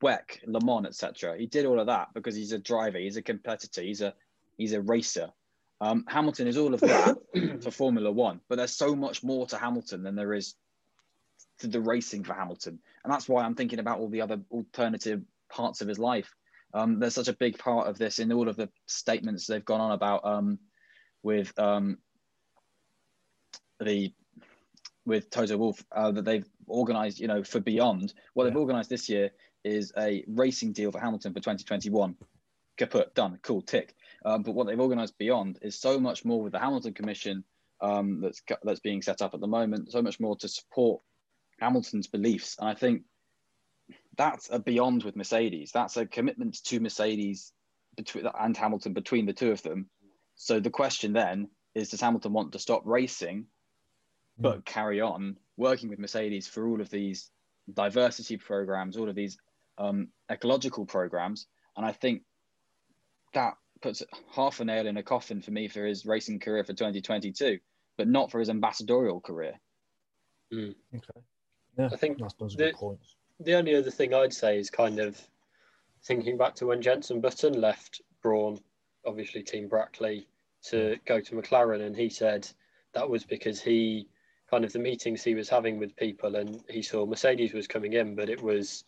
WEC, 0.00 0.40
Le 0.46 0.60
Mans, 0.64 0.86
etc. 0.86 1.36
He 1.38 1.46
did 1.46 1.66
all 1.66 1.80
of 1.80 1.86
that 1.86 2.08
because 2.14 2.34
he's 2.34 2.52
a 2.52 2.58
driver, 2.58 2.98
he's 2.98 3.16
a 3.16 3.22
competitor, 3.22 3.82
he's 3.82 4.00
a 4.00 4.14
he's 4.56 4.72
a 4.72 4.80
racer. 4.80 5.30
Um, 5.80 6.04
Hamilton 6.06 6.46
is 6.46 6.56
all 6.56 6.74
of 6.74 6.80
that 6.80 7.16
for 7.62 7.70
Formula 7.70 8.10
One, 8.10 8.40
but 8.48 8.56
there's 8.56 8.76
so 8.76 8.94
much 8.94 9.24
more 9.24 9.46
to 9.48 9.58
Hamilton 9.58 10.02
than 10.02 10.14
there 10.14 10.32
is 10.32 10.54
to 11.58 11.66
the 11.66 11.80
racing 11.80 12.24
for 12.24 12.34
Hamilton, 12.34 12.78
and 13.04 13.12
that's 13.12 13.28
why 13.28 13.42
I'm 13.42 13.54
thinking 13.54 13.80
about 13.80 13.98
all 13.98 14.08
the 14.08 14.22
other 14.22 14.40
alternative 14.50 15.22
parts 15.52 15.80
of 15.80 15.88
his 15.88 15.98
life. 15.98 16.34
Um, 16.74 16.98
there's 16.98 17.14
such 17.14 17.28
a 17.28 17.34
big 17.34 17.58
part 17.58 17.88
of 17.88 17.98
this 17.98 18.18
in 18.18 18.32
all 18.32 18.48
of 18.48 18.56
the 18.56 18.68
statements 18.86 19.46
they've 19.46 19.64
gone 19.64 19.80
on 19.80 19.92
about 19.92 20.24
um, 20.24 20.58
with 21.22 21.56
um, 21.58 21.98
the 23.80 24.12
with 25.04 25.30
Toto 25.30 25.56
Wolff 25.56 25.84
uh, 25.92 26.12
that 26.12 26.24
they've 26.24 26.48
organised, 26.68 27.18
you 27.18 27.26
know, 27.26 27.42
for 27.42 27.60
Beyond. 27.60 28.14
What 28.34 28.44
they've 28.44 28.56
organised 28.56 28.88
this 28.88 29.08
year 29.08 29.30
is 29.64 29.92
a 29.98 30.24
racing 30.28 30.72
deal 30.72 30.92
for 30.92 31.00
Hamilton 31.00 31.32
for 31.32 31.40
2021. 31.40 32.16
Kaput, 32.78 33.14
done, 33.14 33.38
cool, 33.42 33.62
tick. 33.62 33.94
Um, 34.24 34.42
but 34.42 34.54
what 34.54 34.66
they've 34.66 34.80
organised 34.80 35.18
Beyond 35.18 35.58
is 35.62 35.78
so 35.78 35.98
much 35.98 36.24
more 36.24 36.42
with 36.42 36.52
the 36.52 36.58
Hamilton 36.58 36.94
Commission 36.94 37.44
um, 37.80 38.20
that's 38.20 38.42
that's 38.62 38.80
being 38.80 39.02
set 39.02 39.22
up 39.22 39.34
at 39.34 39.40
the 39.40 39.46
moment. 39.46 39.90
So 39.90 40.00
much 40.02 40.20
more 40.20 40.36
to 40.36 40.48
support 40.48 41.02
Hamilton's 41.60 42.06
beliefs, 42.06 42.56
and 42.58 42.68
I 42.68 42.74
think 42.74 43.02
that's 44.16 44.50
a 44.50 44.58
Beyond 44.58 45.04
with 45.04 45.16
Mercedes. 45.16 45.70
That's 45.72 45.96
a 45.96 46.06
commitment 46.06 46.62
to 46.64 46.80
Mercedes 46.80 47.52
between 47.96 48.26
and 48.38 48.56
Hamilton 48.56 48.92
between 48.92 49.26
the 49.26 49.32
two 49.32 49.52
of 49.52 49.62
them. 49.62 49.88
So 50.34 50.60
the 50.60 50.70
question 50.70 51.12
then 51.12 51.48
is: 51.74 51.90
Does 51.90 52.00
Hamilton 52.00 52.32
want 52.32 52.52
to 52.52 52.58
stop 52.58 52.82
racing, 52.84 53.46
but 54.38 54.64
carry 54.64 55.00
on 55.00 55.36
working 55.56 55.88
with 55.88 55.98
Mercedes 55.98 56.48
for 56.48 56.66
all 56.66 56.80
of 56.80 56.90
these 56.90 57.30
diversity 57.72 58.36
programs, 58.36 58.96
all 58.96 59.08
of 59.08 59.14
these 59.14 59.38
um, 59.78 60.08
ecological 60.30 60.86
programs? 60.86 61.46
And 61.76 61.86
I 61.86 61.92
think 61.92 62.22
that 63.34 63.54
puts 63.80 64.02
half 64.30 64.60
a 64.60 64.64
nail 64.64 64.86
in 64.86 64.96
a 64.96 65.02
coffin 65.02 65.40
for 65.42 65.50
me 65.50 65.68
for 65.68 65.84
his 65.84 66.06
racing 66.06 66.38
career 66.38 66.64
for 66.64 66.72
2022, 66.72 67.58
but 67.96 68.08
not 68.08 68.30
for 68.30 68.38
his 68.40 68.50
ambassadorial 68.50 69.20
career. 69.20 69.58
Okay. 70.52 70.74
Yeah, 71.78 71.88
I 71.90 71.96
think 71.96 72.18
that's 72.18 72.34
those 72.34 72.54
the- 72.54 72.64
good 72.64 72.74
points. 72.74 73.16
The 73.44 73.54
only 73.54 73.74
other 73.74 73.90
thing 73.90 74.14
I'd 74.14 74.32
say 74.32 74.58
is 74.58 74.70
kind 74.70 75.00
of 75.00 75.20
thinking 76.04 76.36
back 76.36 76.54
to 76.56 76.66
when 76.66 76.80
Jenson 76.80 77.20
Button 77.20 77.60
left 77.60 78.00
Brawn, 78.22 78.60
obviously 79.04 79.42
Team 79.42 79.68
Brackley, 79.68 80.28
to 80.64 80.96
go 81.06 81.20
to 81.20 81.34
McLaren, 81.34 81.84
and 81.84 81.96
he 81.96 82.08
said 82.08 82.48
that 82.92 83.08
was 83.08 83.24
because 83.24 83.60
he 83.60 84.06
kind 84.48 84.64
of 84.64 84.72
the 84.72 84.78
meetings 84.78 85.24
he 85.24 85.34
was 85.34 85.48
having 85.48 85.78
with 85.78 85.96
people, 85.96 86.36
and 86.36 86.62
he 86.68 86.82
saw 86.82 87.04
Mercedes 87.04 87.52
was 87.52 87.66
coming 87.66 87.94
in, 87.94 88.14
but 88.14 88.28
it 88.28 88.40
was 88.40 88.84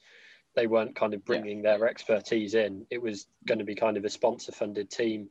they 0.55 0.69
weren't 0.69 0.95
kind 0.95 1.14
of 1.14 1.25
bringing 1.25 1.62
their 1.62 1.88
expertise 1.88 2.55
in. 2.55 2.87
It 2.90 3.03
was 3.03 3.27
going 3.47 3.59
to 3.59 3.64
be 3.64 3.75
kind 3.75 3.97
of 3.97 4.05
a 4.05 4.11
sponsor-funded 4.11 4.88
team 4.88 5.29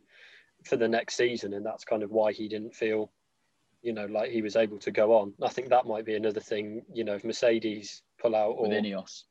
for 0.65 0.75
the 0.75 0.87
next 0.87 1.15
season, 1.15 1.53
and 1.53 1.65
that's 1.65 1.85
kind 1.85 2.03
of 2.03 2.11
why 2.11 2.33
he 2.33 2.49
didn't 2.49 2.75
feel, 2.75 3.09
you 3.81 3.93
know, 3.93 4.05
like 4.05 4.31
he 4.31 4.41
was 4.41 4.57
able 4.57 4.79
to 4.79 4.91
go 4.91 5.13
on. 5.13 5.33
I 5.41 5.47
think 5.47 5.69
that 5.69 5.85
might 5.85 6.05
be 6.05 6.15
another 6.15 6.41
thing, 6.41 6.81
you 6.93 7.05
know, 7.05 7.15
if 7.15 7.23
Mercedes 7.23 8.01
pull 8.23 8.35
out 8.35 8.55
or 8.57 8.69
with 8.69 8.71
Ineos. 8.71 9.23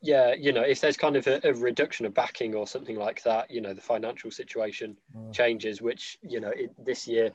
yeah, 0.00 0.34
you 0.34 0.52
know, 0.52 0.62
if 0.62 0.80
there's 0.80 0.96
kind 0.96 1.16
of 1.16 1.26
a, 1.26 1.40
a, 1.44 1.54
reduction 1.54 2.06
of 2.06 2.14
backing 2.14 2.54
or 2.54 2.66
something 2.66 2.96
like 2.96 3.22
that, 3.24 3.50
you 3.50 3.60
know, 3.60 3.74
the 3.74 3.80
financial 3.80 4.30
situation 4.30 4.96
mm. 5.16 5.32
changes, 5.32 5.80
which 5.82 6.18
you 6.22 6.40
know 6.40 6.50
it, 6.50 6.70
this 6.84 7.08
year 7.08 7.30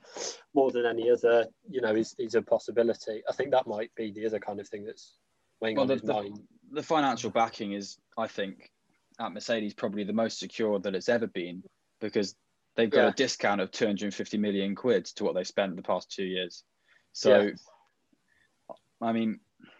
more 0.53 0.71
than 0.71 0.85
any 0.85 1.09
other, 1.09 1.47
you 1.69 1.81
know, 1.81 1.93
is 1.93 2.15
is 2.19 2.35
a 2.35 2.41
possibility. 2.41 3.23
I 3.27 3.33
think 3.33 3.51
that 3.51 3.67
might 3.67 3.93
be 3.95 4.11
the 4.11 4.25
other 4.25 4.39
kind 4.39 4.59
of 4.59 4.67
thing 4.67 4.85
that's 4.85 5.15
weighing 5.59 5.75
well, 5.75 5.83
on 5.83 5.87
the, 5.87 5.93
his 5.95 6.03
the, 6.03 6.13
mind. 6.13 6.39
The 6.71 6.83
financial 6.83 7.31
backing 7.31 7.73
is, 7.73 7.97
I 8.17 8.27
think, 8.27 8.71
at 9.19 9.33
Mercedes 9.33 9.73
probably 9.73 10.03
the 10.03 10.13
most 10.13 10.39
secure 10.39 10.79
that 10.79 10.95
it's 10.95 11.09
ever 11.09 11.27
been 11.27 11.63
because 11.99 12.35
they've 12.75 12.89
got 12.89 13.01
yeah. 13.01 13.09
a 13.09 13.13
discount 13.13 13.61
of 13.61 13.71
250 13.71 14.37
million 14.37 14.75
quid 14.75 15.05
to 15.05 15.23
what 15.23 15.35
they 15.35 15.43
spent 15.43 15.75
the 15.75 15.81
past 15.81 16.11
two 16.11 16.23
years. 16.23 16.63
So, 17.11 17.41
yeah. 17.41 18.75
I 19.01 19.11
mean, 19.11 19.39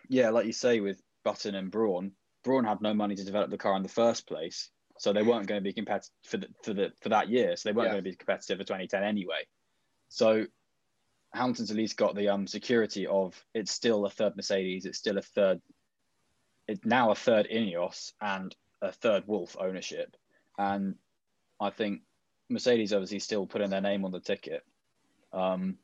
yeah, 0.10 0.30
like 0.30 0.46
you 0.46 0.54
say 0.54 0.80
with 0.80 1.02
Button 1.24 1.56
and 1.56 1.72
Brawn, 1.72 2.12
Brawn 2.44 2.66
had 2.66 2.82
no 2.82 2.94
money 2.94 3.16
to 3.16 3.24
develop 3.24 3.50
the 3.50 3.58
car 3.58 3.76
in 3.76 3.84
the 3.84 3.90
first 3.90 4.28
place, 4.28 4.70
so 4.98 5.14
they 5.14 5.24
weren't 5.24 5.48
going 5.48 5.60
to 5.60 5.64
be 5.64 5.74
competitive 5.74 6.12
for 6.24 6.38
the, 6.38 6.48
for 6.64 6.74
the 6.74 6.92
for 7.02 7.10
that 7.10 7.30
year. 7.30 7.56
So 7.56 7.70
they 7.70 7.74
weren't 7.74 7.88
yeah. 7.88 7.94
going 7.94 8.04
to 8.04 8.10
be 8.10 8.16
competitive 8.16 8.58
for 8.58 8.64
2010 8.64 9.04
anyway. 9.04 9.46
So 10.10 10.46
Hamilton's 11.34 11.72
at 11.72 11.78
least 11.78 11.98
got 11.98 12.16
the 12.16 12.30
um 12.30 12.48
security 12.48 13.06
of 13.08 13.42
it's 13.54 13.72
still 13.72 14.06
a 14.06 14.10
third 14.10 14.36
Mercedes, 14.36 14.86
it's 14.86 14.98
still 14.98 15.18
a 15.18 15.22
third, 15.22 15.62
it's 16.68 16.86
now 16.86 17.12
a 17.12 17.16
third 17.16 17.48
Ineos 17.52 18.14
and 18.22 18.56
a 18.82 18.92
third 18.92 19.24
Wolff 19.28 19.58
ownership, 19.60 20.16
and 20.58 20.96
I 21.60 21.70
think 21.70 22.02
Mercedes 22.50 22.94
obviously 22.94 23.20
still 23.20 23.46
putting 23.46 23.70
their 23.70 23.82
name 23.82 24.06
on 24.06 24.12
the 24.12 24.20
ticket. 24.20 24.64
Um, 25.32 25.78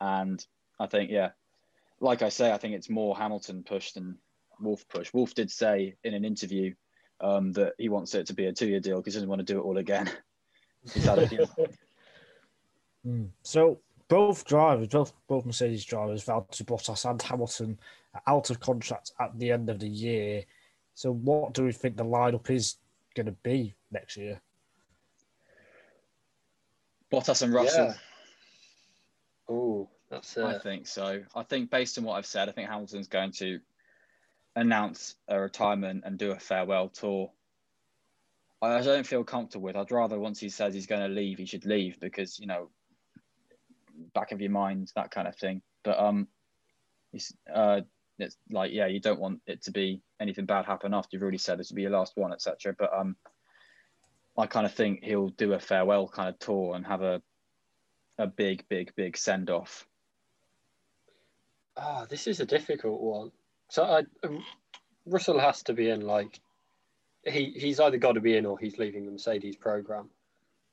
and 0.00 0.44
I 0.78 0.86
think, 0.86 1.10
yeah, 1.10 1.30
like 2.00 2.22
I 2.22 2.28
say, 2.28 2.52
I 2.52 2.58
think 2.58 2.74
it's 2.74 2.90
more 2.90 3.16
Hamilton 3.16 3.64
push 3.64 3.92
than 3.92 4.18
Wolff 4.60 4.86
push. 4.88 5.12
Wolff 5.12 5.34
did 5.34 5.50
say 5.50 5.96
in 6.04 6.14
an 6.14 6.24
interview 6.24 6.74
um, 7.20 7.52
that 7.52 7.74
he 7.78 7.88
wants 7.88 8.14
it 8.14 8.26
to 8.26 8.34
be 8.34 8.46
a 8.46 8.52
two 8.52 8.68
year 8.68 8.80
deal 8.80 8.98
because 8.98 9.14
he 9.14 9.18
doesn't 9.18 9.28
want 9.28 9.46
to 9.46 9.52
do 9.52 9.58
it 9.58 9.62
all 9.62 9.78
again. 9.78 10.10
mm. 13.06 13.28
So 13.42 13.80
both 14.08 14.44
drivers, 14.44 14.88
both 14.88 15.12
both 15.26 15.44
Mercedes 15.44 15.84
drivers, 15.84 16.24
Valtteri 16.24 16.64
Bottas 16.64 17.08
and 17.08 17.20
Hamilton, 17.20 17.78
are 18.14 18.22
out 18.26 18.50
of 18.50 18.60
contract 18.60 19.12
at 19.20 19.36
the 19.38 19.50
end 19.50 19.68
of 19.68 19.80
the 19.80 19.88
year. 19.88 20.44
So 20.94 21.12
what 21.12 21.54
do 21.54 21.64
we 21.64 21.72
think 21.72 21.96
the 21.96 22.04
lineup 22.04 22.48
is 22.50 22.76
going 23.14 23.26
to 23.26 23.32
be 23.32 23.74
next 23.90 24.16
year? 24.16 24.40
Bottas 27.12 27.42
and 27.42 27.52
Russell. 27.52 27.86
Yeah. 27.86 27.94
Oh, 29.48 29.88
that's 30.10 30.36
it. 30.36 30.44
I 30.44 30.58
think 30.58 30.86
so. 30.86 31.22
I 31.34 31.42
think 31.42 31.70
based 31.70 31.98
on 31.98 32.04
what 32.04 32.14
I've 32.14 32.26
said, 32.26 32.48
I 32.48 32.52
think 32.52 32.68
Hamilton's 32.68 33.08
going 33.08 33.32
to 33.32 33.60
announce 34.56 35.14
a 35.28 35.38
retirement 35.38 36.02
and 36.04 36.18
do 36.18 36.32
a 36.32 36.38
farewell 36.38 36.88
tour. 36.88 37.30
I 38.62 38.80
don't 38.80 39.06
feel 39.06 39.22
comfortable 39.22 39.64
with. 39.64 39.76
I'd 39.76 39.92
rather 39.92 40.18
once 40.18 40.40
he 40.40 40.48
says 40.48 40.74
he's 40.74 40.86
going 40.86 41.02
to 41.02 41.14
leave, 41.14 41.38
he 41.38 41.44
should 41.44 41.66
leave 41.66 42.00
because 42.00 42.40
you 42.40 42.46
know, 42.46 42.70
back 44.14 44.32
of 44.32 44.40
your 44.40 44.50
mind, 44.50 44.90
that 44.96 45.10
kind 45.10 45.28
of 45.28 45.36
thing. 45.36 45.62
But 45.84 46.00
um, 46.00 46.26
it's 47.12 47.32
uh, 47.52 47.82
it's 48.18 48.36
like 48.50 48.72
yeah, 48.72 48.86
you 48.86 48.98
don't 48.98 49.20
want 49.20 49.42
it 49.46 49.62
to 49.64 49.70
be 49.70 50.00
anything 50.18 50.46
bad 50.46 50.64
happen 50.64 50.94
after 50.94 51.10
you've 51.12 51.22
already 51.22 51.38
said 51.38 51.58
this 51.58 51.70
will 51.70 51.76
be 51.76 51.82
your 51.82 51.90
last 51.90 52.16
one, 52.16 52.32
etc. 52.32 52.74
But 52.76 52.92
um, 52.96 53.14
I 54.38 54.46
kind 54.46 54.66
of 54.66 54.74
think 54.74 55.04
he'll 55.04 55.28
do 55.28 55.52
a 55.52 55.60
farewell 55.60 56.08
kind 56.08 56.30
of 56.30 56.38
tour 56.38 56.74
and 56.74 56.86
have 56.86 57.02
a 57.02 57.22
a 58.18 58.26
big, 58.26 58.66
big, 58.68 58.94
big 58.96 59.18
send 59.18 59.50
off. 59.50 59.86
Ah, 61.76 62.00
oh, 62.00 62.06
this 62.06 62.26
is 62.26 62.40
a 62.40 62.46
difficult 62.46 63.00
one. 63.00 63.30
So 63.68 63.84
I, 63.84 64.02
Russell 65.06 65.38
has 65.38 65.62
to 65.64 65.72
be 65.72 65.90
in. 65.90 66.02
Like 66.02 66.40
he 67.24 67.52
he's 67.56 67.80
either 67.80 67.98
got 67.98 68.12
to 68.12 68.20
be 68.20 68.36
in 68.36 68.46
or 68.46 68.58
he's 68.58 68.78
leaving 68.78 69.06
the 69.06 69.12
Mercedes 69.12 69.56
program. 69.56 70.10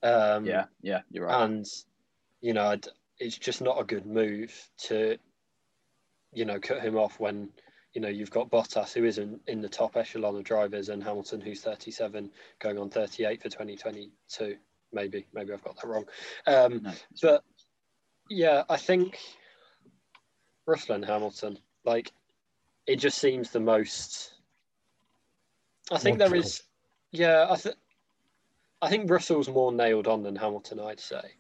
Um, 0.02 0.46
yeah, 0.46 0.66
yeah, 0.82 1.02
you're 1.12 1.26
right. 1.26 1.44
And 1.44 1.66
you 2.42 2.54
know, 2.54 2.76
it's 3.20 3.38
just 3.38 3.62
not 3.62 3.80
a 3.80 3.86
good 3.86 4.06
move 4.06 4.54
to, 4.78 5.18
you 6.34 6.46
know, 6.46 6.60
cut 6.60 6.82
him 6.82 6.98
off 6.98 7.20
when 7.20 7.50
you 7.94 8.02
know 8.02 8.10
you've 8.10 8.32
got 8.32 8.52
Bottas 8.52 8.94
who 8.94 9.06
isn't 9.06 9.42
in 9.48 9.62
the 9.62 9.70
top 9.70 9.96
echelon 9.96 10.36
of 10.36 10.44
drivers 10.44 10.90
and 10.90 11.04
Hamilton 11.04 11.42
who's 11.42 11.62
37 11.62 12.30
going 12.60 12.78
on 12.78 12.90
38 12.90 13.42
for 13.42 13.50
2022. 13.50 14.58
Maybe 14.92 15.26
maybe 15.34 15.54
I've 15.54 15.64
got 15.64 15.78
that 15.78 15.88
wrong. 15.88 16.06
Um, 16.46 16.84
no, 16.84 16.92
but 17.22 17.44
yeah, 18.30 18.64
I 18.70 18.78
think 18.78 19.18
Russell 20.66 20.96
and 20.96 21.06
Hamilton 21.06 21.58
like 21.86 22.12
it 22.88 22.98
just 22.98 23.18
seems 23.18 23.50
the 23.52 23.60
most. 23.60 24.34
I 25.92 25.98
think 25.98 26.18
there 26.18 26.36
is, 26.36 26.62
yeah. 27.12 27.48
I 27.50 27.56
think 27.56 27.76
I 28.82 28.90
think 28.90 29.10
Russell's 29.10 29.50
more 29.50 29.72
nailed 29.72 30.08
on 30.08 30.24
than 30.24 30.36
Hamilton. 30.36 30.80
I'd 30.80 31.00
say, 31.00 31.32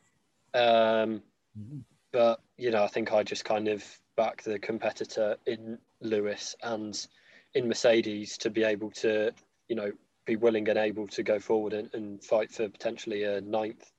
um, 0.53 1.21
mm-hmm. 1.57 1.79
but 2.11 2.41
you 2.57 2.71
know, 2.71 2.83
I 2.83 2.87
think 2.87 3.13
I 3.13 3.23
just 3.23 3.45
kind 3.45 3.67
of 3.67 3.83
back 4.15 4.43
the 4.43 4.59
competitor 4.59 5.37
in 5.45 5.77
Lewis 6.01 6.55
and 6.63 7.07
in 7.53 7.67
Mercedes 7.67 8.37
to 8.39 8.49
be 8.49 8.63
able 8.63 8.91
to, 8.91 9.31
you 9.67 9.75
know, 9.75 9.91
be 10.25 10.35
willing 10.35 10.69
and 10.69 10.77
able 10.77 11.07
to 11.07 11.23
go 11.23 11.39
forward 11.39 11.73
and, 11.73 11.93
and 11.93 12.23
fight 12.23 12.51
for 12.51 12.69
potentially 12.69 13.23
a 13.23 13.41
ninth 13.41 13.91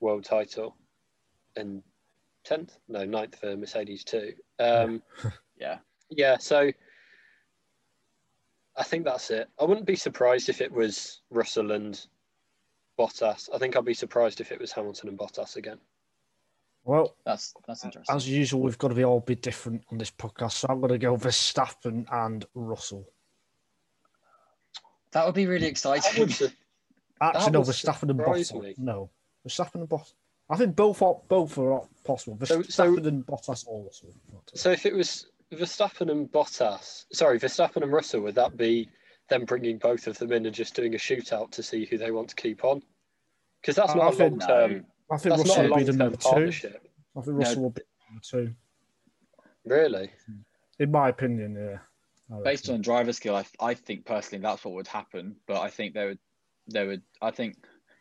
world 0.00 0.24
title 0.24 0.76
and 1.56 1.82
tenth, 2.44 2.78
no, 2.88 3.04
ninth 3.04 3.36
for 3.38 3.56
Mercedes 3.56 4.04
too. 4.04 4.32
Um, 4.58 5.02
yeah, 5.60 5.78
yeah. 6.10 6.38
So 6.38 6.70
I 8.76 8.82
think 8.82 9.04
that's 9.04 9.30
it. 9.30 9.48
I 9.60 9.64
wouldn't 9.64 9.86
be 9.86 9.96
surprised 9.96 10.48
if 10.48 10.60
it 10.60 10.72
was 10.72 11.20
Russell 11.30 11.72
and 11.72 12.04
Bottas. 12.98 13.48
I 13.54 13.58
think 13.58 13.76
I'd 13.76 13.84
be 13.84 13.94
surprised 13.94 14.40
if 14.40 14.52
it 14.52 14.60
was 14.60 14.72
Hamilton 14.72 15.10
and 15.10 15.18
Bottas 15.18 15.56
again. 15.56 15.78
Well, 16.84 17.14
that's 17.24 17.54
that's 17.66 17.84
interesting. 17.84 18.14
As 18.14 18.28
usual, 18.28 18.62
we've 18.62 18.78
got 18.78 18.88
to 18.88 18.94
be 18.94 19.04
all 19.04 19.20
be 19.20 19.36
different 19.36 19.84
on 19.92 19.98
this 19.98 20.10
podcast. 20.10 20.52
So 20.52 20.68
I'm 20.68 20.80
going 20.80 20.92
to 20.92 20.98
go 20.98 21.16
Verstappen 21.16 22.06
and 22.10 22.44
Russell. 22.54 23.06
That 25.12 25.26
would 25.26 25.34
be 25.34 25.46
really 25.46 25.66
exciting. 25.66 26.24
Actually, 27.20 27.52
no, 27.52 27.62
Verstappen 27.62 28.10
and 28.10 28.18
Bottas. 28.18 28.60
Me. 28.60 28.74
No, 28.78 29.10
Verstappen 29.46 29.76
and 29.76 29.88
Bottas. 29.88 30.14
I 30.50 30.56
think 30.56 30.74
both 30.74 31.00
are 31.02 31.20
both 31.28 31.56
are 31.56 31.82
possible. 32.04 32.36
Verstappen 32.36 32.72
so, 32.72 32.96
so, 32.96 32.96
and 32.96 33.24
Bottas 33.24 33.64
or 33.66 33.84
Russell. 33.84 34.12
So 34.54 34.72
if 34.72 34.84
it 34.84 34.94
was 34.94 35.26
Verstappen 35.56 36.10
and 36.10 36.30
Bottas, 36.30 37.04
sorry, 37.12 37.38
Verstappen 37.38 37.82
and 37.82 37.92
Russell, 37.92 38.22
would 38.22 38.34
that 38.34 38.56
be 38.56 38.88
them 39.28 39.44
bringing 39.44 39.78
both 39.78 40.06
of 40.06 40.18
them 40.18 40.32
in 40.32 40.46
and 40.46 40.54
just 40.54 40.74
doing 40.74 40.94
a 40.94 40.98
shootout 40.98 41.50
to 41.52 41.62
see 41.62 41.84
who 41.86 41.98
they 41.98 42.10
want 42.10 42.28
to 42.28 42.36
keep 42.36 42.64
on? 42.64 42.82
Because 43.60 43.76
that's 43.76 43.94
not 43.94 44.20
I 44.20 44.24
a 44.24 44.28
long 44.28 44.38
term. 44.38 44.86
I 45.10 45.16
think 45.18 45.36
Russell 45.36 45.68
will 45.68 45.76
be 45.76 45.84
the 45.84 45.92
number 45.92 46.16
two. 46.16 46.28
I 46.28 47.20
think 47.20 47.38
Russell 47.38 47.56
no. 47.56 47.62
will 47.62 47.70
be 47.70 47.82
number 48.08 48.22
two. 48.22 48.54
Really? 49.64 50.10
In 50.78 50.90
my 50.90 51.08
opinion, 51.08 51.54
yeah. 51.54 51.78
Based 52.42 52.70
on 52.70 52.80
driver 52.80 53.12
skill, 53.12 53.36
I, 53.36 53.44
I 53.60 53.74
think 53.74 54.06
personally 54.06 54.42
that's 54.42 54.64
what 54.64 54.74
would 54.74 54.88
happen. 54.88 55.36
But 55.46 55.60
I 55.60 55.68
think 55.68 55.92
there 55.92 56.08
would, 56.08 56.18
there 56.66 56.86
would, 56.86 57.02
I 57.20 57.30
think 57.30 57.56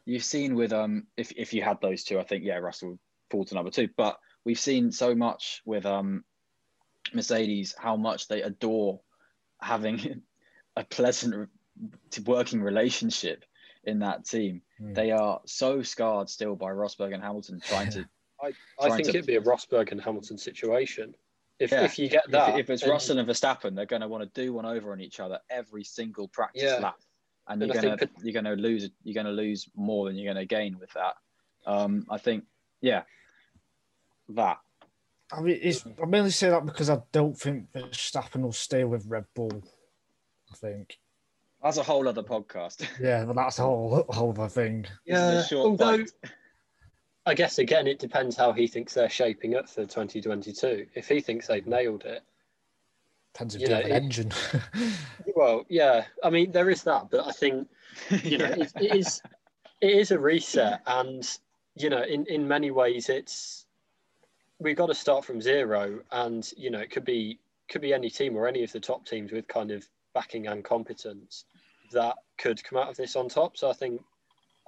you've 0.06 0.24
seen 0.24 0.56
with 0.56 0.72
um 0.74 1.08
if 1.18 1.32
if 1.36 1.54
you 1.54 1.62
had 1.62 1.82
those 1.82 2.04
two, 2.04 2.20
I 2.20 2.24
think 2.24 2.46
yeah 2.46 2.58
Russell 2.58 2.92
would 2.92 3.00
fall 3.30 3.46
to 3.46 3.56
number 3.56 3.72
two. 3.72 3.90
But 3.98 4.18
we've 4.46 4.60
seen 4.60 4.92
so 4.92 5.14
much 5.14 5.62
with 5.66 5.86
um 5.86 6.24
Mercedes 7.14 7.76
how 7.78 7.96
much 7.96 8.28
they 8.28 8.42
adore 8.42 9.00
having 9.62 10.22
a 10.76 10.84
pleasant 10.84 11.50
working 12.26 12.62
relationship 12.62 13.46
in 13.84 14.00
that 14.00 14.26
team. 14.26 14.62
Mm. 14.82 14.96
They 14.96 15.12
are 15.12 15.42
so 15.46 15.82
scarred 15.82 16.30
still 16.30 16.56
by 16.56 16.68
Rosberg 16.68 17.14
and 17.14 17.24
Hamilton 17.24 17.62
trying 17.64 17.92
to. 17.92 18.06
I, 18.44 18.54
I 18.80 18.90
think 18.90 19.04
to, 19.04 19.10
it'd 19.10 19.28
be 19.28 19.36
a 19.36 19.42
Rosberg 19.42 19.92
and 19.92 20.02
Hamilton 20.02 20.38
situation. 20.38 21.14
If, 21.60 21.72
yeah. 21.72 21.84
if 21.84 22.00
you 22.00 22.10
get 22.10 22.24
that, 22.32 22.56
if, 22.56 22.62
if 22.62 22.70
it's 22.72 22.82
and, 22.82 22.92
Russell 22.92 23.20
and 23.20 23.30
Verstappen, 23.30 23.76
they're 23.76 23.86
going 23.86 24.02
to 24.02 24.08
want 24.08 24.24
to 24.24 24.42
do 24.42 24.52
one 24.52 24.66
over 24.66 24.92
on 24.92 25.00
each 25.00 25.20
other 25.20 25.40
every 25.52 25.84
single 25.84 26.28
practice 26.28 26.64
yeah. 26.64 26.78
lap, 26.78 27.00
and, 27.48 27.62
and 27.62 27.72
you're 27.72 27.82
going 27.84 27.98
to 28.00 28.10
you're 28.24 28.34
going 28.42 28.46
to 28.46 28.60
lose 28.60 28.90
you're 29.04 29.14
going 29.14 29.28
to 29.28 29.32
lose 29.32 29.70
more 29.76 30.08
than 30.08 30.18
you're 30.18 30.34
going 30.34 30.44
to 30.44 30.48
gain 30.48 30.80
with 30.80 30.92
that. 30.94 31.14
Um, 31.68 32.08
I 32.10 32.18
think, 32.18 32.46
yeah, 32.82 33.04
that. 34.30 34.58
I 35.34 35.42
mean, 35.42 35.60
it's, 35.62 35.86
I 36.02 36.06
mainly 36.06 36.32
say 36.32 36.50
that 36.50 36.66
because 36.66 36.90
I 36.90 37.00
don't 37.12 37.38
think 37.38 37.72
Verstappen 37.72 38.42
will 38.42 38.52
stay 38.52 38.84
with 38.84 39.06
Red 39.08 39.26
Bull. 39.34 39.64
I 40.52 40.56
think 40.56 40.98
that's 41.64 41.78
a 41.78 41.84
whole 41.84 42.08
other 42.08 42.24
podcast. 42.24 42.86
Yeah, 43.00 43.26
but 43.26 43.36
that's 43.36 43.60
a 43.60 43.64
whole 43.64 44.06
whole 44.10 44.32
other 44.32 44.50
thing. 44.50 44.86
Yeah, 45.06 45.44
although 45.54 46.04
I 47.26 47.34
guess 47.34 47.60
again 47.60 47.88
it 47.88 48.00
depends 48.00 48.36
how 48.36 48.52
he 48.52 48.68
thinks 48.68 48.94
they're 48.94 49.10
shaping 49.10 49.56
up 49.56 49.70
for 49.70 49.86
2022. 49.86 50.88
If 50.94 51.08
he 51.08 51.22
thinks 51.22 51.48
they've 51.48 51.66
nailed 51.66 52.04
it, 52.06 52.24
depends 53.34 53.56
if 53.56 53.62
you 53.62 53.74
have 53.74 53.86
an 53.86 53.92
engine. 53.92 54.32
well, 55.36 55.66
yeah, 55.70 56.06
I 56.24 56.30
mean 56.30 56.52
there 56.52 56.70
is 56.70 56.84
that, 56.84 57.10
but 57.12 57.28
I 57.28 57.32
think 57.32 57.68
you 58.24 58.38
know 58.38 58.46
yeah. 58.46 58.56
it, 58.64 58.72
it 58.76 58.96
is 58.96 59.22
it 59.82 59.92
is 59.92 60.12
a 60.12 60.20
reset, 60.20 60.82
and 60.88 61.28
you 61.76 61.90
know 61.90 62.04
in 62.04 62.26
in 62.26 62.48
many 62.48 62.72
ways 62.72 63.10
it's 63.10 63.66
we've 64.62 64.78
got 64.78 64.88
to 64.88 64.94
start 64.96 65.26
from 65.26 65.42
zero, 65.42 66.00
and 66.12 66.50
you 66.56 66.70
know 66.72 66.80
it 66.80 66.92
could 66.92 67.06
be 67.06 67.40
could 67.70 67.82
be 67.82 67.94
any 67.94 68.10
team 68.10 68.36
or 68.36 68.48
any 68.48 68.64
of 68.64 68.72
the 68.72 68.80
top 68.80 69.06
teams 69.06 69.32
with 69.32 69.48
kind 69.48 69.72
of 69.72 69.88
backing 70.14 70.48
and 70.48 70.64
competence 70.64 71.46
that 71.92 72.16
could 72.38 72.64
come 72.64 72.78
out 72.78 72.90
of 72.90 72.98
this 72.98 73.16
on 73.16 73.28
top. 73.30 73.58
So 73.58 73.70
I 73.70 73.74
think 73.74 74.02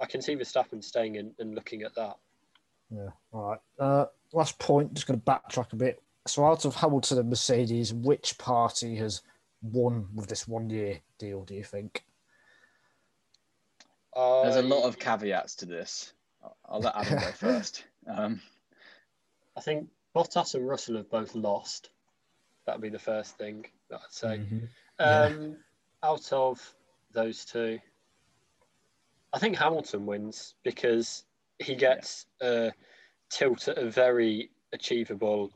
I 0.00 0.06
can 0.06 0.20
see 0.22 0.34
Verstappen 0.36 0.82
staying 0.82 1.16
in 1.16 1.32
and 1.38 1.54
looking 1.54 1.82
at 1.82 1.94
that. 1.94 2.16
Yeah. 2.90 3.08
All 3.32 3.48
right. 3.50 3.60
Uh, 3.78 4.06
last 4.32 4.58
point. 4.58 4.94
Just 4.94 5.06
going 5.06 5.18
to 5.20 5.24
backtrack 5.24 5.72
a 5.72 5.76
bit. 5.76 6.02
So 6.26 6.44
out 6.44 6.64
of 6.64 6.74
Hamilton 6.74 7.18
and 7.18 7.28
Mercedes, 7.30 7.92
which 7.92 8.38
party 8.38 8.96
has 8.96 9.20
won 9.62 10.06
with 10.14 10.26
this 10.28 10.48
one-year 10.48 10.98
deal? 11.18 11.44
Do 11.44 11.54
you 11.54 11.64
think? 11.64 12.04
There's 14.14 14.56
a 14.56 14.62
lot 14.62 14.84
of 14.84 14.98
caveats 14.98 15.54
to 15.56 15.66
this. 15.66 16.12
I'll- 16.42 16.56
I'll 16.66 16.80
let 16.80 16.96
Adam 16.96 17.18
go 17.18 17.32
first. 17.32 17.84
Um, 18.06 18.40
I 19.56 19.60
think 19.60 19.88
Bottas 20.14 20.54
and 20.54 20.66
Russell 20.66 20.96
have 20.96 21.10
both 21.10 21.34
lost. 21.34 21.90
That'd 22.66 22.80
be 22.82 22.88
the 22.88 22.98
first 22.98 23.36
thing 23.36 23.66
that 23.88 24.00
I'd 24.04 24.12
say. 24.12 24.38
Mhm. 24.38 24.68
Yeah. 24.98 25.22
Um, 25.22 25.64
Out 26.02 26.32
of 26.32 26.74
those 27.12 27.44
two, 27.46 27.80
I 29.32 29.38
think 29.38 29.56
Hamilton 29.56 30.04
wins 30.06 30.54
because 30.62 31.24
he 31.58 31.74
gets 31.74 32.26
a 32.42 32.72
tilt 33.30 33.68
at 33.68 33.78
a 33.78 33.88
very 33.90 34.50
achievable 34.72 35.50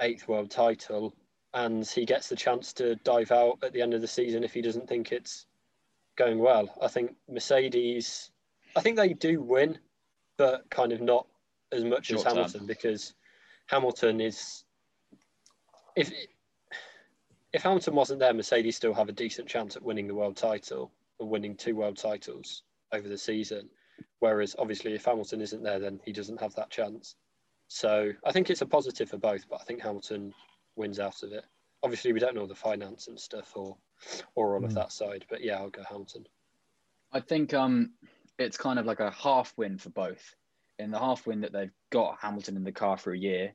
eighth 0.00 0.26
world 0.26 0.50
title, 0.50 1.14
and 1.54 1.86
he 1.86 2.04
gets 2.04 2.28
the 2.28 2.34
chance 2.36 2.72
to 2.74 2.96
dive 2.96 3.30
out 3.30 3.58
at 3.62 3.72
the 3.72 3.80
end 3.80 3.94
of 3.94 4.00
the 4.00 4.08
season 4.08 4.42
if 4.42 4.52
he 4.52 4.60
doesn't 4.62 4.88
think 4.88 5.12
it's 5.12 5.46
going 6.16 6.38
well. 6.38 6.76
I 6.82 6.88
think 6.88 7.14
Mercedes, 7.28 8.30
I 8.74 8.80
think 8.80 8.96
they 8.96 9.12
do 9.14 9.40
win, 9.40 9.78
but 10.38 10.68
kind 10.70 10.92
of 10.92 11.00
not 11.00 11.28
as 11.72 11.84
much 11.84 12.10
as 12.10 12.16
Short 12.16 12.24
term. 12.26 12.34
Hamilton 12.36 12.66
because 12.66 13.14
Hamilton 13.66 14.20
is 14.20 14.64
if 15.96 16.12
if 17.52 17.62
Hamilton 17.62 17.94
wasn't 17.94 18.20
there, 18.20 18.32
Mercedes 18.32 18.76
still 18.76 18.94
have 18.94 19.08
a 19.08 19.12
decent 19.12 19.48
chance 19.48 19.76
at 19.76 19.82
winning 19.82 20.06
the 20.08 20.14
world 20.14 20.36
title 20.36 20.90
or 21.18 21.28
winning 21.28 21.54
two 21.54 21.76
world 21.76 21.96
titles 21.98 22.62
over 22.92 23.08
the 23.08 23.18
season. 23.18 23.68
Whereas 24.20 24.56
obviously 24.58 24.94
if 24.94 25.04
Hamilton 25.04 25.40
isn't 25.40 25.62
there, 25.62 25.78
then 25.78 26.00
he 26.04 26.12
doesn't 26.12 26.40
have 26.40 26.54
that 26.54 26.70
chance. 26.70 27.16
So 27.68 28.12
I 28.24 28.32
think 28.32 28.48
it's 28.50 28.62
a 28.62 28.66
positive 28.66 29.10
for 29.10 29.18
both, 29.18 29.48
but 29.48 29.60
I 29.60 29.64
think 29.64 29.82
Hamilton 29.82 30.32
wins 30.76 30.98
out 30.98 31.22
of 31.22 31.32
it. 31.32 31.44
Obviously 31.82 32.12
we 32.12 32.20
don't 32.20 32.34
know 32.34 32.46
the 32.46 32.54
finance 32.54 33.08
and 33.08 33.18
stuff 33.20 33.52
or 33.54 33.76
or 34.34 34.56
all 34.56 34.64
of 34.64 34.70
Mm. 34.70 34.74
that 34.74 34.92
side, 34.92 35.24
but 35.28 35.42
yeah, 35.44 35.58
I'll 35.58 35.70
go 35.70 35.82
Hamilton. 35.84 36.26
I 37.12 37.20
think 37.20 37.52
um, 37.54 37.92
it's 38.38 38.56
kind 38.56 38.78
of 38.78 38.86
like 38.86 39.00
a 39.00 39.10
half 39.10 39.52
win 39.56 39.76
for 39.78 39.90
both. 39.90 40.34
In 40.78 40.90
the 40.90 40.98
half 40.98 41.26
win 41.26 41.42
that 41.42 41.52
they've 41.52 41.72
got 41.90 42.18
Hamilton 42.20 42.56
in 42.56 42.64
the 42.64 42.72
car 42.72 42.96
for 42.96 43.12
a 43.12 43.18
year, 43.18 43.54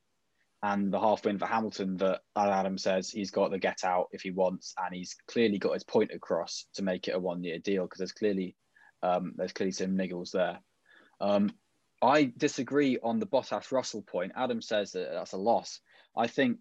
and 0.64 0.92
the 0.92 1.00
half 1.00 1.26
win 1.26 1.38
for 1.38 1.46
Hamilton 1.46 1.98
that 1.98 2.22
as 2.36 2.50
Adam 2.50 2.78
says 2.78 3.10
he's 3.10 3.32
got 3.32 3.52
the 3.52 3.60
get 3.60 3.84
out 3.84 4.08
if 4.12 4.22
he 4.22 4.32
wants, 4.32 4.74
and 4.78 4.94
he's 4.94 5.16
clearly 5.28 5.60
got 5.60 5.74
his 5.74 5.84
point 5.84 6.12
across 6.14 6.66
to 6.76 6.84
make 6.84 7.08
it 7.08 7.16
a 7.16 7.20
one 7.20 7.44
year 7.44 7.60
deal 7.60 7.84
because 7.84 8.00
there's 8.00 8.12
clearly 8.12 8.56
um, 9.04 9.34
there's 9.36 9.54
clearly 9.54 9.72
some 9.72 9.98
niggles 9.98 10.32
there. 10.32 10.60
Um, 11.20 11.52
I 12.02 12.32
disagree 12.38 13.00
on 13.02 13.20
the 13.20 13.26
Bottas 13.26 13.72
Russell 13.72 14.04
point. 14.04 14.34
Adam 14.36 14.62
says 14.62 14.92
that 14.92 15.10
that's 15.12 15.34
a 15.34 15.38
loss. 15.38 15.80
I 16.16 16.28
think 16.28 16.60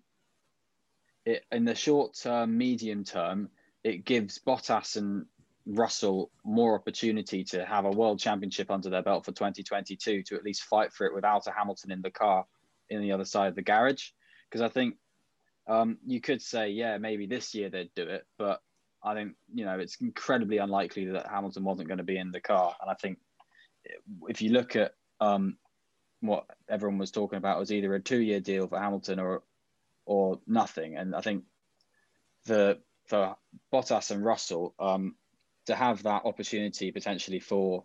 it 1.25 1.45
in 1.51 1.64
the 1.64 1.75
short 1.75 2.16
term, 2.16 2.57
medium 2.57 3.05
term, 3.05 3.51
it 3.85 4.05
gives 4.05 4.38
Bottas 4.38 4.97
and 4.97 5.27
Russell 5.67 6.31
more 6.45 6.75
opportunity 6.75 7.43
to 7.45 7.65
have 7.65 7.85
a 7.85 7.91
world 7.91 8.21
championship 8.21 8.71
under 8.71 8.89
their 8.89 9.03
belt 9.03 9.25
for 9.25 9.33
2022 9.33 10.23
to 10.23 10.35
at 10.37 10.45
least 10.45 10.63
fight 10.63 10.93
for 10.93 11.07
it 11.07 11.15
without 11.15 11.47
a 11.47 11.51
Hamilton 11.51 11.91
in 11.91 12.03
the 12.03 12.11
car 12.11 12.47
in 12.89 13.01
the 13.01 13.13
other 13.13 13.25
side 13.25 13.49
of 13.49 13.57
the 13.57 13.63
garage. 13.63 14.11
Because 14.49 14.63
I 14.63 14.69
think 14.69 14.97
um, 15.67 15.99
you 16.07 16.21
could 16.21 16.41
say, 16.41 16.71
yeah, 16.71 16.99
maybe 16.99 17.27
this 17.27 17.55
year 17.55 17.69
they'd 17.69 17.95
do 17.97 18.05
it, 18.05 18.25
but 18.39 18.63
I 19.03 19.15
think 19.15 19.35
you 19.53 19.65
know 19.65 19.79
it's 19.79 19.97
incredibly 20.01 20.59
unlikely 20.59 21.07
that 21.07 21.29
Hamilton 21.29 21.65
wasn't 21.65 21.89
going 21.89 21.99
to 21.99 22.05
be 22.05 22.17
in 22.17 22.33
the 22.33 22.41
car. 22.41 22.75
And 22.81 22.91
I 22.91 22.95
think 22.95 23.19
if 24.29 24.43
you 24.43 24.51
look 24.51 24.77
at 24.77 24.95
um, 25.21 25.59
what 26.21 26.45
everyone 26.69 26.99
was 26.99 27.11
talking 27.11 27.39
about, 27.39 27.59
was 27.59 27.73
either 27.73 27.95
a 27.95 28.01
two-year 28.01 28.41
deal 28.41 28.67
for 28.67 28.79
Hamilton 28.79 29.19
or 29.19 29.43
or 30.05 30.41
nothing. 30.47 30.97
And 30.97 31.15
I 31.15 31.21
think 31.21 31.45
the 32.47 32.79
for 33.07 33.37
Bottas 33.73 34.11
and 34.11 34.25
Russell 34.25 34.75
um, 34.79 35.15
to 35.67 35.75
have 35.75 36.03
that 36.05 36.25
opportunity 36.25 36.91
potentially 36.91 37.41
for 37.41 37.85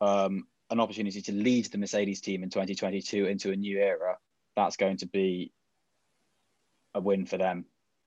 um, 0.00 0.46
an 0.70 0.80
opportunity 0.80 1.22
to 1.22 1.32
lead 1.32 1.66
the 1.66 1.78
Mercedes 1.78 2.20
team 2.20 2.42
in 2.42 2.50
2022 2.50 3.26
into 3.26 3.52
a 3.52 3.56
new 3.56 3.78
era, 3.78 4.16
that's 4.56 4.76
going 4.76 4.96
to 4.98 5.06
be 5.06 5.52
a 6.94 7.00
win 7.00 7.26
for 7.26 7.38
them. 7.38 7.64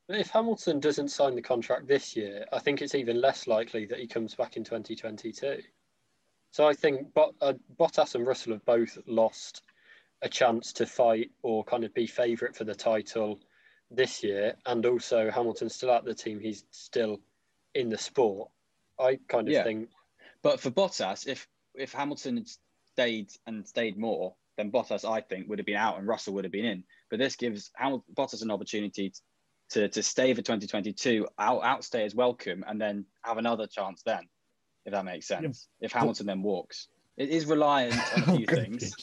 But 0.08 0.20
if 0.20 0.30
Hamilton 0.30 0.80
doesn't 0.80 1.10
sign 1.10 1.36
the 1.36 1.42
contract 1.42 1.88
this 1.88 2.16
year, 2.16 2.46
I 2.54 2.60
think 2.60 2.82
it's 2.82 2.96
even 2.96 3.22
less 3.22 3.48
likely 3.48 3.86
that 3.86 4.00
he 4.00 4.08
comes 4.08 4.36
back 4.36 4.56
in 4.56 4.64
2022. 4.64 5.62
So 6.52 6.68
I 6.68 6.74
think 6.74 7.08
uh, 7.16 7.54
Bottas 7.80 8.16
and 8.16 8.26
Russell 8.26 8.54
have 8.54 8.66
both 8.66 8.98
lost 9.08 9.64
a 10.22 10.30
chance 10.30 10.72
to 10.74 10.86
fight 10.86 11.32
or 11.42 11.64
kind 11.64 11.84
of 11.84 11.94
be 11.94 12.08
favourite 12.08 12.56
for 12.56 12.64
the 12.64 12.76
title 12.76 13.40
this 13.92 14.24
year, 14.24 14.56
and 14.66 14.86
also 14.86 15.30
Hamilton's 15.30 15.76
still 15.76 15.92
at 15.92 16.06
the 16.06 16.14
team; 16.14 16.40
he's 16.40 16.66
still 16.72 17.20
in 17.74 17.90
the 17.90 17.98
sport. 17.98 18.50
I 19.00 19.20
kind 19.28 19.48
of 19.48 19.54
Yeah. 19.54 19.64
think 19.64 19.90
But 20.42 20.60
for 20.60 20.72
Bottas, 20.72 21.28
if 21.28 21.48
if 21.74 21.92
Hamilton 21.92 22.38
had 22.38 22.48
stayed 22.86 23.32
and 23.48 23.68
stayed 23.68 23.98
more, 23.98 24.36
then 24.58 24.72
Bottas, 24.72 25.04
I 25.10 25.22
think, 25.22 25.50
would 25.50 25.60
have 25.60 25.66
been 25.66 25.76
out 25.76 25.98
and 25.98 26.08
Russell 26.08 26.34
would 26.36 26.46
have 26.46 26.52
been 26.52 26.66
in. 26.66 26.84
But 27.10 27.20
this 27.20 27.36
gives 27.36 27.72
Hamilton, 27.76 28.14
Bottas 28.14 28.42
an 28.42 28.52
opportunity 28.52 29.12
to, 29.72 29.90
to 29.90 30.04
stay 30.04 30.34
for 30.34 30.42
2022, 30.42 31.28
out, 31.40 31.64
outstay 31.64 32.04
his 32.04 32.16
welcome, 32.16 32.64
and 32.68 32.80
then 32.80 33.06
have 33.24 33.38
another 33.38 33.68
chance 33.68 34.02
then, 34.04 34.30
if 34.86 34.94
that 34.94 35.04
makes 35.06 35.28
sense. 35.28 35.68
If 35.82 35.92
Hamilton 35.92 36.28
then 36.28 36.42
walks, 36.42 36.88
it 37.18 37.30
is 37.30 37.46
reliant 37.46 37.96
on 38.16 38.24
a 38.24 38.26
oh, 38.32 38.38
few 38.38 38.46
things. 38.46 38.96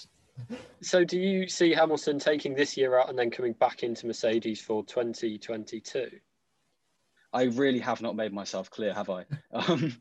so. 0.80 1.04
Do 1.04 1.18
you 1.18 1.48
see 1.48 1.72
Hamilton 1.72 2.18
taking 2.18 2.54
this 2.54 2.76
year 2.76 2.98
out 2.98 3.10
and 3.10 3.18
then 3.18 3.30
coming 3.30 3.52
back 3.54 3.82
into 3.82 4.06
Mercedes 4.06 4.60
for 4.60 4.84
2022? 4.84 6.08
I 7.32 7.44
really 7.44 7.78
have 7.78 8.02
not 8.02 8.16
made 8.16 8.32
myself 8.32 8.70
clear, 8.70 8.94
have 8.94 9.10
I? 9.10 9.24
Um, 9.52 9.96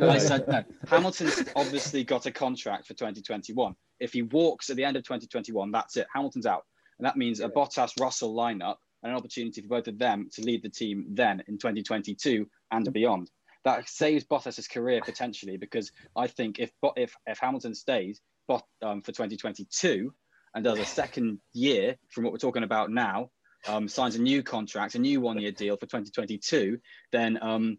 I 0.00 0.16
said 0.16 0.48
no. 0.48 0.64
Hamilton's 0.88 1.44
obviously 1.54 2.04
got 2.04 2.24
a 2.24 2.30
contract 2.30 2.86
for 2.86 2.94
2021. 2.94 3.74
If 4.00 4.14
he 4.14 4.22
walks 4.22 4.70
at 4.70 4.76
the 4.76 4.84
end 4.84 4.96
of 4.96 5.02
2021, 5.02 5.70
that's 5.70 5.98
it. 5.98 6.06
Hamilton's 6.14 6.46
out. 6.46 6.62
And 6.98 7.04
that 7.04 7.18
means 7.18 7.40
a 7.40 7.50
Bottas 7.50 8.00
Russell 8.00 8.34
lineup 8.34 8.76
and 9.02 9.12
an 9.12 9.18
opportunity 9.18 9.60
for 9.60 9.68
both 9.68 9.88
of 9.88 9.98
them 9.98 10.28
to 10.32 10.42
lead 10.42 10.62
the 10.62 10.70
team 10.70 11.04
then 11.10 11.42
in 11.48 11.58
2022 11.58 12.48
and 12.70 12.92
beyond. 12.92 13.30
That 13.64 13.88
saves 13.88 14.24
Bottas's 14.24 14.68
career 14.68 15.00
potentially 15.04 15.58
because 15.58 15.92
I 16.16 16.26
think 16.26 16.58
if 16.58 16.70
if, 16.96 17.14
if 17.26 17.38
Hamilton 17.38 17.74
stays 17.74 18.20
Bot, 18.48 18.64
um, 18.82 19.02
for 19.02 19.12
2022 19.12 20.12
and 20.54 20.64
does 20.64 20.78
a 20.78 20.84
second 20.84 21.40
year 21.52 21.96
from 22.10 22.24
what 22.24 22.32
we're 22.32 22.38
talking 22.38 22.62
about 22.62 22.90
now, 22.90 23.30
um, 23.66 23.88
signs 23.88 24.16
a 24.16 24.22
new 24.22 24.42
contract, 24.42 24.94
a 24.94 24.98
new 24.98 25.20
one 25.20 25.38
year 25.38 25.52
deal 25.52 25.76
for 25.76 25.86
2022, 25.86 26.78
then 27.12 27.38
um, 27.42 27.78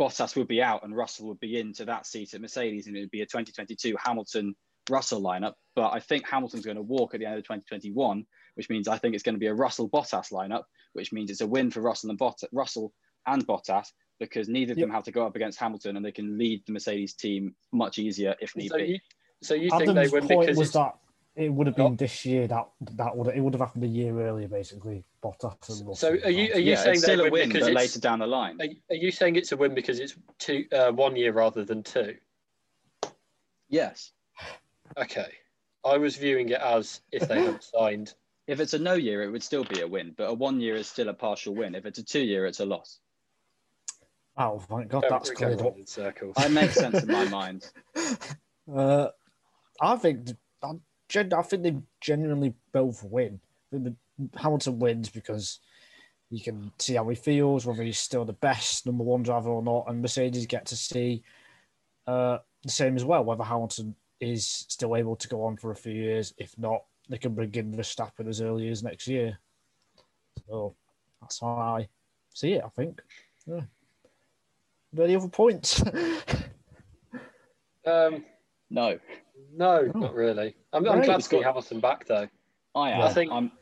Bottas 0.00 0.36
would 0.36 0.48
be 0.48 0.62
out 0.62 0.84
and 0.84 0.96
Russell 0.96 1.28
would 1.28 1.40
be 1.40 1.58
into 1.58 1.84
that 1.86 2.06
seat 2.06 2.34
at 2.34 2.40
Mercedes, 2.40 2.86
and 2.86 2.96
it 2.96 3.00
would 3.00 3.10
be 3.10 3.22
a 3.22 3.26
2022 3.26 3.96
Hamilton 4.02 4.54
Russell 4.90 5.22
lineup. 5.22 5.54
But 5.74 5.92
I 5.92 6.00
think 6.00 6.26
Hamilton's 6.28 6.64
going 6.64 6.76
to 6.76 6.82
walk 6.82 7.14
at 7.14 7.20
the 7.20 7.26
end 7.26 7.38
of 7.38 7.44
2021, 7.44 8.24
which 8.54 8.70
means 8.70 8.88
I 8.88 8.98
think 8.98 9.14
it's 9.14 9.24
going 9.24 9.34
to 9.34 9.40
be 9.40 9.46
a 9.46 9.54
Russell 9.54 9.88
Bottas 9.88 10.32
lineup, 10.32 10.64
which 10.92 11.12
means 11.12 11.30
it's 11.30 11.40
a 11.40 11.46
win 11.46 11.70
for 11.70 11.80
Russell 11.80 12.10
and 12.10 12.18
Bottas, 12.18 12.48
Russell 12.52 12.92
and 13.26 13.46
Bottas 13.46 13.86
because 14.18 14.48
neither 14.48 14.72
of 14.72 14.78
them 14.78 14.90
have 14.90 15.04
to 15.04 15.12
go 15.12 15.26
up 15.26 15.36
against 15.36 15.58
Hamilton, 15.58 15.96
and 15.96 16.04
they 16.04 16.12
can 16.12 16.38
lead 16.38 16.62
the 16.66 16.72
Mercedes 16.72 17.14
team 17.14 17.54
much 17.72 17.98
easier 17.98 18.34
if 18.40 18.56
need 18.56 18.70
So 18.70 18.78
be. 18.78 18.84
you, 18.84 18.98
so 19.42 19.54
you 19.54 19.70
think 19.70 19.94
they 19.94 20.08
win 20.08 20.26
point 20.26 20.40
because 20.40 20.56
was 20.56 20.72
that 20.72 20.94
it 21.36 21.52
would 21.52 21.66
have 21.66 21.76
been 21.76 21.92
Not- 21.92 21.98
this 21.98 22.24
year 22.24 22.48
that 22.48 22.66
that 22.80 23.14
would 23.14 23.34
it 23.34 23.40
would 23.40 23.52
have 23.52 23.60
happened 23.60 23.84
a 23.84 23.88
year 23.88 24.18
earlier, 24.20 24.48
basically. 24.48 25.04
Bottas 25.22 25.68
and 25.68 25.86
Russell. 25.86 25.94
So 25.94 26.08
are 26.24 26.30
you 26.30 26.52
are 26.54 26.58
you 26.58 26.70
yeah, 26.70 26.76
saying 26.76 26.94
it's 26.94 27.02
still 27.04 27.20
a 27.20 27.24
win 27.24 27.32
win, 27.32 27.48
because 27.50 27.68
it's, 27.68 27.76
later 27.76 28.00
down 28.00 28.20
the 28.20 28.26
line. 28.26 28.58
Are, 28.60 28.68
are 28.90 28.96
you 28.96 29.10
saying 29.10 29.36
it's 29.36 29.52
a 29.52 29.56
win 29.56 29.74
because 29.74 30.00
it's 30.00 30.16
two 30.38 30.64
uh, 30.72 30.92
one 30.92 31.14
year 31.14 31.32
rather 31.32 31.64
than 31.64 31.82
two? 31.82 32.16
Yes. 33.68 34.12
Okay, 34.96 35.28
I 35.84 35.98
was 35.98 36.16
viewing 36.16 36.48
it 36.48 36.60
as 36.60 37.00
if 37.12 37.28
they 37.28 37.44
had 37.44 37.62
signed. 37.76 38.14
If 38.46 38.60
it's 38.60 38.74
a 38.74 38.78
no 38.78 38.94
year, 38.94 39.22
it 39.24 39.30
would 39.30 39.42
still 39.42 39.64
be 39.64 39.80
a 39.80 39.86
win, 39.86 40.14
but 40.16 40.30
a 40.30 40.32
one 40.32 40.60
year 40.60 40.76
is 40.76 40.88
still 40.88 41.08
a 41.08 41.14
partial 41.14 41.54
win. 41.54 41.74
If 41.74 41.84
it's 41.84 41.98
a 41.98 42.04
two 42.04 42.20
year, 42.20 42.46
it's 42.46 42.60
a 42.60 42.64
loss. 42.64 43.00
Oh, 44.38 44.58
thank 44.58 44.88
God 44.88 45.02
We're 45.02 45.08
that's 45.10 45.30
going 45.30 45.36
cleared 45.36 45.60
up. 45.60 45.64
round 45.64 45.78
in 45.78 45.86
circles. 45.86 46.34
I 46.36 46.48
make 46.48 46.70
sense 46.70 47.02
in 47.02 47.08
my 47.08 47.24
mind. 47.28 47.68
Uh, 48.72 49.08
I 49.80 49.96
think 49.96 50.28
I, 50.62 50.72
gen- 51.08 51.32
I 51.32 51.42
think 51.42 51.62
they 51.62 51.76
genuinely 52.00 52.54
both 52.72 53.02
win. 53.04 53.40
Hamilton 54.36 54.78
wins 54.78 55.08
because 55.08 55.60
you 56.30 56.40
can 56.40 56.72
see 56.78 56.94
how 56.94 57.08
he 57.08 57.14
feels, 57.14 57.66
whether 57.66 57.82
he's 57.82 57.98
still 57.98 58.24
the 58.24 58.32
best 58.32 58.86
number 58.86 59.04
one 59.04 59.22
driver 59.22 59.50
or 59.50 59.62
not, 59.62 59.84
and 59.88 60.02
Mercedes 60.02 60.46
get 60.46 60.66
to 60.66 60.76
see 60.76 61.22
uh, 62.06 62.38
the 62.62 62.70
same 62.70 62.96
as 62.96 63.04
well, 63.04 63.24
whether 63.24 63.44
Hamilton 63.44 63.94
is 64.20 64.46
still 64.46 64.96
able 64.96 65.16
to 65.16 65.28
go 65.28 65.44
on 65.44 65.56
for 65.56 65.70
a 65.70 65.76
few 65.76 65.92
years. 65.92 66.34
If 66.38 66.58
not, 66.58 66.84
they 67.08 67.18
can 67.18 67.34
bring 67.34 67.54
in 67.54 67.74
Verstappen 67.74 68.28
as 68.28 68.40
early 68.40 68.68
as 68.68 68.82
next 68.82 69.06
year. 69.06 69.38
So 70.48 70.74
that's 71.20 71.40
how 71.40 71.48
I 71.48 71.88
see 72.34 72.54
it. 72.54 72.64
I 72.64 72.68
think. 72.70 73.00
Yeah. 73.46 73.60
any 74.98 75.16
other 75.16 75.28
points? 75.28 75.82
Um, 77.86 78.24
No, 78.70 78.98
no, 79.54 79.90
Oh. 79.94 79.98
not 79.98 80.14
really. 80.14 80.54
I'm, 80.72 80.86
I'm 80.88 81.02
glad 81.02 81.16
to 81.16 81.22
see 81.22 81.40
Hamilton 81.42 81.80
back 81.80 82.06
though. 82.06 82.28
I 82.74 82.90
am. 82.90 83.00
I 83.02 83.12
think 83.12 83.30
I'm. 83.32 83.52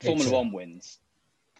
Formula. 0.00 0.30
One 0.32 0.52
wins. 0.52 0.98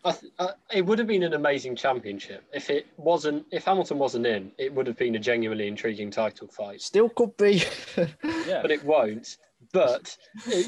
I 0.06 0.12
th- 0.12 0.32
uh, 0.38 0.50
it 0.70 0.84
would 0.84 0.98
have 0.98 1.08
been 1.08 1.22
an 1.22 1.32
amazing 1.32 1.76
championship 1.76 2.44
if 2.52 2.68
it 2.68 2.86
wasn't. 2.98 3.46
If 3.50 3.64
Hamilton 3.64 3.98
wasn't 3.98 4.26
in, 4.26 4.52
it 4.58 4.72
would 4.74 4.86
have 4.86 4.98
been 4.98 5.14
a 5.14 5.18
genuinely 5.18 5.66
intriguing 5.66 6.10
title 6.10 6.46
fight. 6.48 6.82
Still 6.82 7.08
could 7.08 7.36
be. 7.36 7.62
Yeah. 8.46 8.60
But 8.60 8.70
it 8.70 8.84
won't. 8.84 9.38
But 9.72 10.16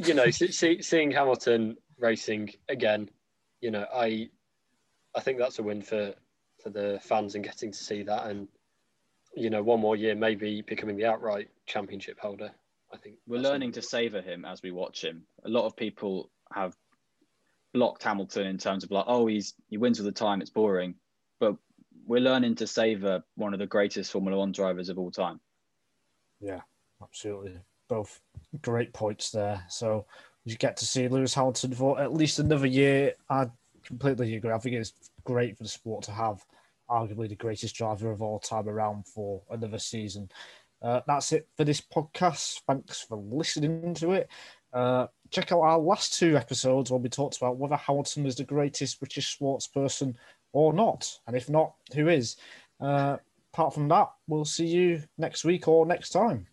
you 0.05 0.15
know, 0.15 0.31
see, 0.31 0.51
see, 0.51 0.81
seeing 0.81 1.11
Hamilton 1.11 1.77
racing 1.99 2.53
again, 2.71 3.11
you 3.61 3.71
know, 3.71 3.85
I, 3.95 4.31
I 5.15 5.21
think 5.21 5.39
that's 5.39 5.59
a 5.59 5.63
win 5.63 5.83
for 5.83 6.15
for 6.63 6.71
the 6.71 6.99
fans 7.03 7.35
and 7.35 7.45
getting 7.45 7.71
to 7.73 7.79
see 7.79 8.03
that, 8.05 8.27
and 8.29 8.49
you 9.37 9.51
know, 9.51 9.63
one 9.63 9.81
more 9.81 9.97
year 9.97 10.15
maybe 10.15 10.63
becoming 10.63 10.97
the 10.97 11.05
outright 11.05 11.49
championship 11.67 12.19
holder. 12.19 12.51
I 12.93 12.97
think 12.97 13.17
We're 13.27 13.41
learning 13.41 13.73
to 13.73 13.83
savor 13.83 14.21
him 14.21 14.45
as 14.45 14.63
we 14.63 14.71
watch 14.71 15.05
him. 15.05 15.25
A 15.45 15.49
lot 15.49 15.67
of 15.67 15.77
people 15.77 16.31
have 16.53 16.75
blocked 17.75 18.03
Hamilton 18.03 18.47
in 18.47 18.59
terms 18.59 18.85
of 18.85 18.91
like, 18.91 19.05
oh, 19.07 19.27
he's 19.27 19.55
he 19.69 19.77
wins 19.77 20.01
all 20.01 20.07
the 20.07 20.13
time, 20.13 20.41
it's 20.41 20.51
boring. 20.51 20.95
But 21.39 21.57
we're 22.07 22.21
learning 22.21 22.55
to 22.57 22.67
savor 22.67 23.23
one 23.35 23.53
of 23.53 23.59
the 23.59 23.67
greatest 23.67 24.11
Formula 24.11 24.39
One 24.39 24.53
drivers 24.53 24.89
of 24.89 24.99
all 24.99 25.11
time. 25.11 25.41
Yeah, 26.41 26.61
absolutely. 27.03 27.59
Both 27.89 28.21
great 28.63 28.93
points 28.93 29.31
there. 29.31 29.65
So 29.69 30.07
you 30.45 30.57
get 30.57 30.77
to 30.79 30.87
see 30.87 31.09
Lewis 31.09 31.35
Hamilton 31.35 31.75
for 31.75 32.01
at 32.01 32.15
least 32.15 32.39
another 32.39 32.67
year. 32.67 33.15
I 33.29 33.51
completely 33.85 34.35
agree. 34.37 34.53
I 34.53 34.59
think 34.59 34.77
it's 34.77 34.93
great 35.25 35.57
for 35.57 35.65
the 35.65 35.69
sport 35.69 36.05
to 36.05 36.13
have 36.13 36.45
arguably 36.91 37.29
the 37.29 37.37
greatest 37.37 37.75
driver 37.75 38.11
of 38.11 38.23
all 38.23 38.39
time 38.39 38.69
around 38.69 39.07
for 39.07 39.43
another 39.51 39.79
season. 39.79 40.31
Uh, 40.83 41.01
that's 41.07 41.33
it 41.33 41.49
for 41.57 41.65
this 41.65 41.81
podcast. 41.81 42.61
Thanks 42.67 43.01
for 43.01 43.17
listening 43.17 43.95
to 43.95 44.13
it. 44.13 44.29
Uh, 44.73 45.07
check 45.31 45.53
out 45.53 45.61
our 45.61 45.79
last 45.79 46.19
two 46.19 46.37
episodes 46.37 46.91
where 46.91 47.01
we 47.01 47.09
talked 47.09 47.39
about 47.39 47.57
whether 47.57 47.77
Hamilton 47.77 48.27
is 48.27 48.37
the 48.37 48.45
greatest 48.45 49.01
British 49.01 49.33
sports 49.33 49.67
person 49.67 50.17
or 50.53 50.73
not. 50.73 51.19
And 51.27 51.37
if 51.37 51.49
not, 51.49 51.75
who 51.95 52.09
is? 52.09 52.37
Uh, 52.81 53.17
apart 53.53 53.75
from 53.75 53.89
that, 53.89 54.11
we'll 54.27 54.45
see 54.45 54.67
you 54.67 55.03
next 55.19 55.45
week 55.45 55.67
or 55.67 55.87
next 55.87 56.11
time. 56.11 56.47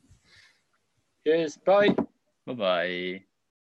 Cheers. 1.25 1.57
Bye. 1.57 1.95
Bye 2.45 2.53
bye. 2.53 3.23